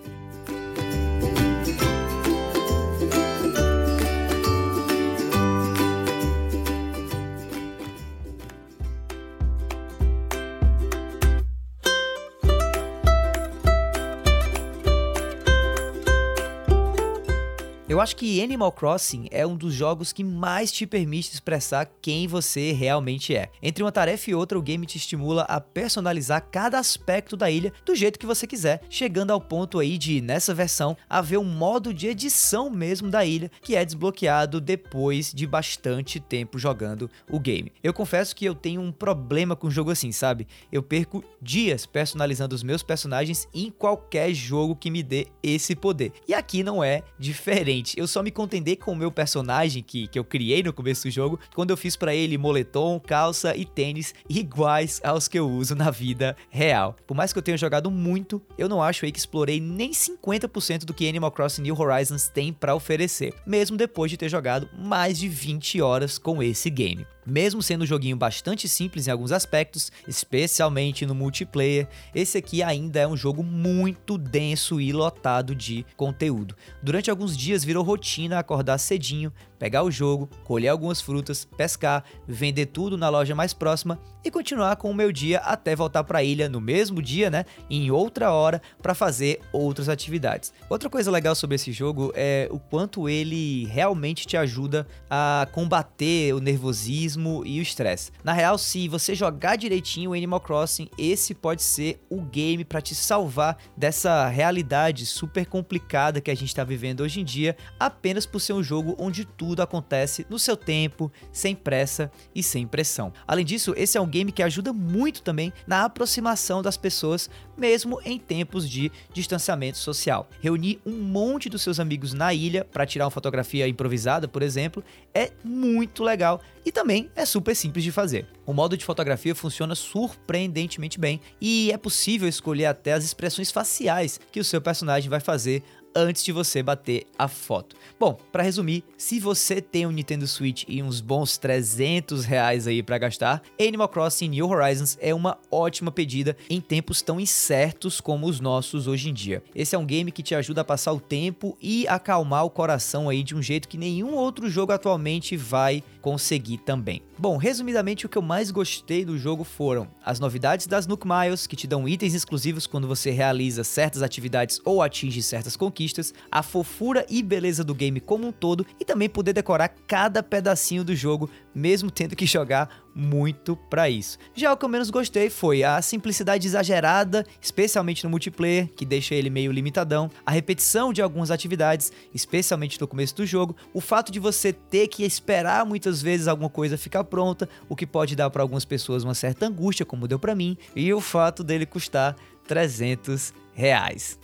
Eu 17.98 18.02
acho 18.02 18.14
que 18.14 18.40
Animal 18.40 18.70
Crossing 18.70 19.26
é 19.28 19.44
um 19.44 19.56
dos 19.56 19.74
jogos 19.74 20.12
que 20.12 20.22
mais 20.22 20.70
te 20.70 20.86
permite 20.86 21.32
expressar 21.32 21.90
quem 22.00 22.28
você 22.28 22.70
realmente 22.70 23.34
é. 23.34 23.50
Entre 23.60 23.82
uma 23.82 23.90
tarefa 23.90 24.30
e 24.30 24.36
outra, 24.36 24.56
o 24.56 24.62
game 24.62 24.86
te 24.86 24.96
estimula 24.96 25.42
a 25.42 25.60
personalizar 25.60 26.46
cada 26.48 26.78
aspecto 26.78 27.36
da 27.36 27.50
ilha 27.50 27.72
do 27.84 27.96
jeito 27.96 28.16
que 28.16 28.24
você 28.24 28.46
quiser, 28.46 28.82
chegando 28.88 29.32
ao 29.32 29.40
ponto 29.40 29.80
aí 29.80 29.98
de, 29.98 30.20
nessa 30.20 30.54
versão, 30.54 30.96
haver 31.10 31.40
um 31.40 31.44
modo 31.44 31.92
de 31.92 32.06
edição 32.06 32.70
mesmo 32.70 33.10
da 33.10 33.24
ilha 33.24 33.50
que 33.62 33.74
é 33.74 33.84
desbloqueado 33.84 34.60
depois 34.60 35.32
de 35.34 35.44
bastante 35.44 36.20
tempo 36.20 36.56
jogando 36.56 37.10
o 37.28 37.40
game. 37.40 37.72
Eu 37.82 37.92
confesso 37.92 38.36
que 38.36 38.44
eu 38.44 38.54
tenho 38.54 38.80
um 38.80 38.92
problema 38.92 39.56
com 39.56 39.66
um 39.66 39.72
jogo 39.72 39.90
assim, 39.90 40.12
sabe? 40.12 40.46
Eu 40.70 40.84
perco 40.84 41.24
dias 41.42 41.84
personalizando 41.84 42.54
os 42.54 42.62
meus 42.62 42.84
personagens 42.84 43.48
em 43.52 43.72
qualquer 43.72 44.32
jogo 44.32 44.76
que 44.76 44.88
me 44.88 45.02
dê 45.02 45.26
esse 45.42 45.74
poder. 45.74 46.12
E 46.28 46.32
aqui 46.32 46.62
não 46.62 46.84
é 46.84 47.02
diferente 47.18 47.87
eu 47.96 48.06
só 48.06 48.22
me 48.22 48.30
contentei 48.30 48.76
com 48.76 48.92
o 48.92 48.96
meu 48.96 49.10
personagem 49.10 49.82
que, 49.82 50.06
que 50.08 50.18
eu 50.18 50.24
criei 50.24 50.62
no 50.62 50.72
começo 50.72 51.04
do 51.04 51.10
jogo, 51.10 51.38
quando 51.54 51.70
eu 51.70 51.76
fiz 51.76 51.96
para 51.96 52.14
ele 52.14 52.38
moletom, 52.38 53.00
calça 53.00 53.56
e 53.56 53.64
tênis 53.64 54.14
iguais 54.28 55.00
aos 55.04 55.28
que 55.28 55.38
eu 55.38 55.48
uso 55.48 55.74
na 55.74 55.90
vida 55.90 56.36
real. 56.50 56.96
Por 57.06 57.16
mais 57.16 57.32
que 57.32 57.38
eu 57.38 57.42
tenha 57.42 57.56
jogado 57.56 57.90
muito, 57.90 58.42
eu 58.56 58.68
não 58.68 58.82
acho 58.82 59.04
aí 59.04 59.12
que 59.12 59.18
explorei 59.18 59.60
nem 59.60 59.90
50% 59.90 60.84
do 60.84 60.94
que 60.94 61.08
Animal 61.08 61.32
Crossing 61.32 61.62
New 61.62 61.78
Horizons 61.78 62.28
tem 62.28 62.52
para 62.52 62.74
oferecer, 62.74 63.34
mesmo 63.46 63.76
depois 63.76 64.10
de 64.10 64.16
ter 64.16 64.28
jogado 64.28 64.68
mais 64.76 65.18
de 65.18 65.28
20 65.28 65.80
horas 65.80 66.18
com 66.18 66.42
esse 66.42 66.70
game. 66.70 67.06
Mesmo 67.28 67.62
sendo 67.62 67.82
um 67.82 67.86
joguinho 67.86 68.16
bastante 68.16 68.66
simples 68.66 69.06
em 69.06 69.10
alguns 69.10 69.32
aspectos, 69.32 69.92
especialmente 70.08 71.04
no 71.04 71.14
multiplayer, 71.14 71.86
esse 72.14 72.38
aqui 72.38 72.62
ainda 72.62 73.00
é 73.00 73.06
um 73.06 73.18
jogo 73.18 73.42
muito 73.42 74.16
denso 74.16 74.80
e 74.80 74.92
lotado 74.92 75.54
de 75.54 75.84
conteúdo. 75.94 76.56
Durante 76.82 77.10
alguns 77.10 77.36
dias 77.36 77.62
virou 77.62 77.84
rotina 77.84 78.38
acordar 78.38 78.78
cedinho, 78.78 79.30
pegar 79.58 79.82
o 79.82 79.90
jogo, 79.90 80.28
colher 80.44 80.68
algumas 80.68 81.00
frutas, 81.00 81.44
pescar, 81.44 82.04
vender 82.26 82.66
tudo 82.66 82.96
na 82.96 83.08
loja 83.08 83.34
mais 83.34 83.52
próxima 83.52 83.98
e 84.24 84.30
continuar 84.30 84.76
com 84.76 84.90
o 84.90 84.94
meu 84.94 85.10
dia 85.10 85.38
até 85.38 85.74
voltar 85.74 86.04
para 86.04 86.18
a 86.18 86.22
ilha 86.22 86.48
no 86.48 86.60
mesmo 86.60 87.00
dia, 87.00 87.30
né, 87.30 87.44
em 87.68 87.90
outra 87.90 88.32
hora 88.32 88.60
para 88.80 88.94
fazer 88.94 89.40
outras 89.52 89.88
atividades. 89.88 90.52
Outra 90.68 90.90
coisa 90.90 91.10
legal 91.10 91.34
sobre 91.34 91.56
esse 91.56 91.72
jogo 91.72 92.12
é 92.14 92.48
o 92.50 92.58
quanto 92.58 93.08
ele 93.08 93.66
realmente 93.66 94.26
te 94.26 94.36
ajuda 94.36 94.86
a 95.10 95.46
combater 95.52 96.34
o 96.34 96.40
nervosismo 96.40 97.42
e 97.44 97.58
o 97.58 97.62
estresse. 97.62 98.12
Na 98.22 98.32
real, 98.32 98.58
se 98.58 98.88
você 98.88 99.14
jogar 99.14 99.56
direitinho 99.56 100.10
o 100.10 100.14
Animal 100.14 100.40
Crossing, 100.40 100.88
esse 100.98 101.34
pode 101.34 101.62
ser 101.62 102.04
o 102.10 102.20
game 102.20 102.64
para 102.64 102.80
te 102.80 102.94
salvar 102.94 103.56
dessa 103.76 104.28
realidade 104.28 105.06
super 105.06 105.46
complicada 105.46 106.20
que 106.20 106.30
a 106.30 106.34
gente 106.34 106.48
está 106.48 106.64
vivendo 106.64 107.00
hoje 107.00 107.20
em 107.20 107.24
dia, 107.24 107.56
apenas 107.78 108.26
por 108.26 108.40
ser 108.40 108.52
um 108.52 108.62
jogo 108.62 108.94
onde 108.98 109.24
tudo 109.24 109.47
tudo 109.48 109.62
acontece 109.62 110.26
no 110.28 110.38
seu 110.38 110.54
tempo, 110.54 111.10
sem 111.32 111.56
pressa 111.56 112.12
e 112.34 112.42
sem 112.42 112.66
pressão. 112.66 113.10
Além 113.26 113.46
disso, 113.46 113.72
esse 113.78 113.96
é 113.96 114.00
um 114.00 114.06
game 114.06 114.30
que 114.30 114.42
ajuda 114.42 114.74
muito 114.74 115.22
também 115.22 115.50
na 115.66 115.86
aproximação 115.86 116.60
das 116.60 116.76
pessoas, 116.76 117.30
mesmo 117.56 117.98
em 118.04 118.18
tempos 118.18 118.68
de 118.68 118.92
distanciamento 119.10 119.78
social. 119.78 120.28
Reunir 120.42 120.80
um 120.84 121.00
monte 121.00 121.48
dos 121.48 121.62
seus 121.62 121.80
amigos 121.80 122.12
na 122.12 122.34
ilha 122.34 122.62
para 122.62 122.84
tirar 122.84 123.06
uma 123.06 123.10
fotografia 123.10 123.66
improvisada, 123.66 124.28
por 124.28 124.42
exemplo, 124.42 124.84
é 125.14 125.32
muito 125.42 126.04
legal 126.04 126.42
e 126.62 126.70
também 126.70 127.10
é 127.16 127.24
super 127.24 127.56
simples 127.56 127.82
de 127.82 127.90
fazer. 127.90 128.26
O 128.44 128.52
modo 128.52 128.76
de 128.76 128.84
fotografia 128.84 129.34
funciona 129.34 129.74
surpreendentemente 129.74 131.00
bem 131.00 131.20
e 131.40 131.72
é 131.72 131.78
possível 131.78 132.28
escolher 132.28 132.66
até 132.66 132.92
as 132.92 133.02
expressões 133.02 133.50
faciais 133.50 134.20
que 134.30 134.40
o 134.40 134.44
seu 134.44 134.60
personagem 134.60 135.08
vai 135.08 135.20
fazer 135.20 135.62
antes 135.94 136.24
de 136.24 136.32
você 136.32 136.62
bater 136.62 137.06
a 137.18 137.28
foto. 137.28 137.76
Bom, 137.98 138.18
para 138.32 138.42
resumir, 138.42 138.84
se 138.96 139.18
você 139.18 139.60
tem 139.60 139.86
um 139.86 139.90
Nintendo 139.90 140.26
Switch 140.26 140.64
e 140.68 140.82
uns 140.82 141.00
bons 141.00 141.38
300 141.38 142.24
reais 142.24 142.66
aí 142.66 142.82
para 142.82 142.98
gastar, 142.98 143.42
Animal 143.60 143.88
Crossing 143.88 144.28
New 144.28 144.48
Horizons 144.48 144.96
é 145.00 145.14
uma 145.14 145.38
ótima 145.50 145.90
pedida 145.90 146.36
em 146.48 146.60
tempos 146.60 147.02
tão 147.02 147.20
incertos 147.20 148.00
como 148.00 148.26
os 148.26 148.40
nossos 148.40 148.86
hoje 148.86 149.10
em 149.10 149.14
dia. 149.14 149.42
Esse 149.54 149.74
é 149.74 149.78
um 149.78 149.86
game 149.86 150.12
que 150.12 150.22
te 150.22 150.34
ajuda 150.34 150.60
a 150.60 150.64
passar 150.64 150.92
o 150.92 151.00
tempo 151.00 151.56
e 151.60 151.86
acalmar 151.88 152.44
o 152.44 152.50
coração 152.50 153.08
aí 153.08 153.22
de 153.22 153.34
um 153.34 153.42
jeito 153.42 153.68
que 153.68 153.78
nenhum 153.78 154.14
outro 154.14 154.48
jogo 154.48 154.72
atualmente 154.72 155.36
vai 155.36 155.82
conseguir 156.00 156.58
também. 156.58 157.02
Bom, 157.18 157.36
resumidamente 157.36 158.06
o 158.06 158.08
que 158.08 158.16
eu 158.16 158.22
mais 158.22 158.50
gostei 158.50 159.04
do 159.04 159.18
jogo 159.18 159.42
foram 159.42 159.88
as 160.04 160.20
novidades 160.20 160.66
das 160.66 160.86
Nook 160.86 161.04
Miles, 161.06 161.46
que 161.46 161.56
te 161.56 161.66
dão 161.66 161.88
itens 161.88 162.14
exclusivos 162.14 162.66
quando 162.66 162.86
você 162.86 163.10
realiza 163.10 163.64
certas 163.64 164.02
atividades 164.02 164.60
ou 164.64 164.80
atinge 164.80 165.20
certas 165.22 165.56
conquistas, 165.78 166.12
a 166.30 166.42
fofura 166.42 167.06
e 167.08 167.22
beleza 167.22 167.62
do 167.62 167.74
game 167.74 168.00
como 168.00 168.26
um 168.26 168.32
todo 168.32 168.66
e 168.80 168.84
também 168.84 169.08
poder 169.08 169.32
decorar 169.32 169.68
cada 169.86 170.22
pedacinho 170.22 170.82
do 170.82 170.94
jogo, 170.94 171.30
mesmo 171.54 171.90
tendo 171.90 172.16
que 172.16 172.26
jogar 172.26 172.84
muito 172.92 173.54
para 173.54 173.88
isso. 173.88 174.18
Já 174.34 174.52
o 174.52 174.56
que 174.56 174.64
eu 174.64 174.68
menos 174.68 174.90
gostei 174.90 175.30
foi 175.30 175.62
a 175.62 175.80
simplicidade 175.80 176.48
exagerada, 176.48 177.24
especialmente 177.40 178.02
no 178.02 178.10
multiplayer, 178.10 178.68
que 178.74 178.84
deixa 178.84 179.14
ele 179.14 179.30
meio 179.30 179.52
limitadão, 179.52 180.10
a 180.26 180.32
repetição 180.32 180.92
de 180.92 181.00
algumas 181.00 181.30
atividades, 181.30 181.92
especialmente 182.12 182.80
no 182.80 182.88
começo 182.88 183.14
do 183.14 183.24
jogo, 183.24 183.54
o 183.72 183.80
fato 183.80 184.10
de 184.10 184.18
você 184.18 184.52
ter 184.52 184.88
que 184.88 185.04
esperar 185.04 185.64
muitas 185.64 186.02
vezes 186.02 186.26
alguma 186.26 186.50
coisa 186.50 186.76
ficar 186.76 187.04
pronta, 187.04 187.48
o 187.68 187.76
que 187.76 187.86
pode 187.86 188.16
dar 188.16 188.30
para 188.30 188.42
algumas 188.42 188.64
pessoas 188.64 189.04
uma 189.04 189.14
certa 189.14 189.46
angústia, 189.46 189.86
como 189.86 190.08
deu 190.08 190.18
para 190.18 190.34
mim, 190.34 190.56
e 190.74 190.92
o 190.92 191.00
fato 191.00 191.44
dele 191.44 191.66
custar 191.66 192.16
300 192.48 193.32
reais. 193.54 194.18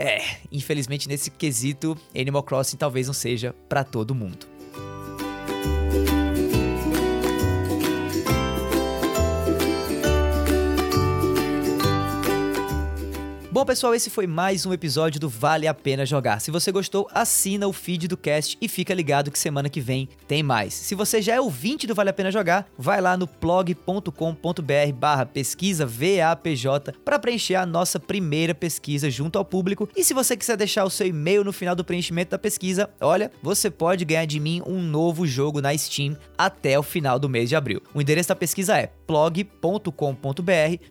É, 0.00 0.22
infelizmente 0.52 1.08
nesse 1.08 1.28
quesito, 1.28 1.98
Animal 2.16 2.44
Crossing 2.44 2.76
talvez 2.76 3.08
não 3.08 3.14
seja 3.14 3.52
para 3.68 3.82
todo 3.82 4.14
mundo. 4.14 4.46
Bom, 13.58 13.64
pessoal, 13.64 13.92
esse 13.92 14.08
foi 14.08 14.24
mais 14.24 14.64
um 14.64 14.72
episódio 14.72 15.18
do 15.18 15.28
Vale 15.28 15.66
a 15.66 15.74
Pena 15.74 16.06
Jogar. 16.06 16.40
Se 16.40 16.48
você 16.48 16.70
gostou, 16.70 17.08
assina 17.12 17.66
o 17.66 17.72
feed 17.72 18.06
do 18.06 18.16
cast 18.16 18.56
e 18.60 18.68
fica 18.68 18.94
ligado 18.94 19.32
que 19.32 19.38
semana 19.38 19.68
que 19.68 19.80
vem 19.80 20.08
tem 20.28 20.44
mais. 20.44 20.72
Se 20.72 20.94
você 20.94 21.20
já 21.20 21.34
é 21.34 21.40
ouvinte 21.40 21.84
do 21.84 21.92
Vale 21.92 22.10
a 22.10 22.12
Pena 22.12 22.30
Jogar, 22.30 22.68
vai 22.78 23.00
lá 23.00 23.16
no 23.16 23.26
blog.com.br 23.26 24.92
barra 24.94 25.26
pesquisa 25.26 25.84
VAPJ 25.84 26.92
para 27.04 27.18
preencher 27.18 27.56
a 27.56 27.66
nossa 27.66 27.98
primeira 27.98 28.54
pesquisa 28.54 29.10
junto 29.10 29.36
ao 29.36 29.44
público. 29.44 29.88
E 29.96 30.04
se 30.04 30.14
você 30.14 30.36
quiser 30.36 30.56
deixar 30.56 30.84
o 30.84 30.90
seu 30.90 31.08
e-mail 31.08 31.42
no 31.42 31.52
final 31.52 31.74
do 31.74 31.84
preenchimento 31.84 32.30
da 32.30 32.38
pesquisa, 32.38 32.88
olha, 33.00 33.28
você 33.42 33.68
pode 33.68 34.04
ganhar 34.04 34.24
de 34.24 34.38
mim 34.38 34.62
um 34.64 34.80
novo 34.80 35.26
jogo 35.26 35.60
na 35.60 35.76
Steam 35.76 36.16
até 36.38 36.78
o 36.78 36.82
final 36.84 37.18
do 37.18 37.28
mês 37.28 37.48
de 37.48 37.56
abril. 37.56 37.82
O 37.92 38.00
endereço 38.00 38.28
da 38.28 38.36
pesquisa 38.36 38.78
é 38.78 38.92
blog.com.br 39.04 39.90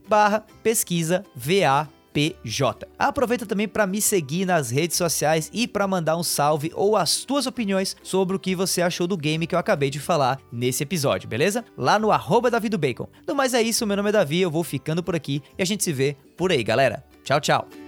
barra 0.05 0.43
pesquisa 0.61 1.23
VAPJ. 1.33 1.96
PJ. 2.17 2.87
Aproveita 2.97 3.45
também 3.45 3.67
para 3.67 3.85
me 3.85 4.01
seguir 4.01 4.43
nas 4.43 4.71
redes 4.71 4.97
sociais 4.97 5.51
e 5.53 5.67
para 5.67 5.87
mandar 5.87 6.17
um 6.17 6.23
salve 6.23 6.71
ou 6.73 6.97
as 6.97 7.23
tuas 7.23 7.45
opiniões 7.45 7.95
sobre 8.01 8.35
o 8.35 8.39
que 8.39 8.55
você 8.55 8.81
achou 8.81 9.05
do 9.05 9.15
game 9.15 9.45
que 9.45 9.53
eu 9.53 9.59
acabei 9.59 9.91
de 9.91 9.99
falar 9.99 10.39
nesse 10.51 10.81
episódio, 10.81 11.29
beleza? 11.29 11.63
Lá 11.77 11.99
no 11.99 12.11
arroba 12.11 12.49
Davi 12.49 12.69
do 12.69 12.77
Bacon. 12.77 13.07
No 13.27 13.35
mais 13.35 13.53
é 13.53 13.61
isso, 13.61 13.85
meu 13.85 13.97
nome 13.97 14.09
é 14.09 14.13
Davi, 14.13 14.41
eu 14.41 14.49
vou 14.49 14.63
ficando 14.63 15.03
por 15.03 15.15
aqui 15.15 15.43
e 15.57 15.61
a 15.61 15.65
gente 15.65 15.83
se 15.83 15.93
vê 15.93 16.17
por 16.35 16.51
aí, 16.51 16.63
galera. 16.63 17.03
Tchau, 17.23 17.39
tchau. 17.39 17.86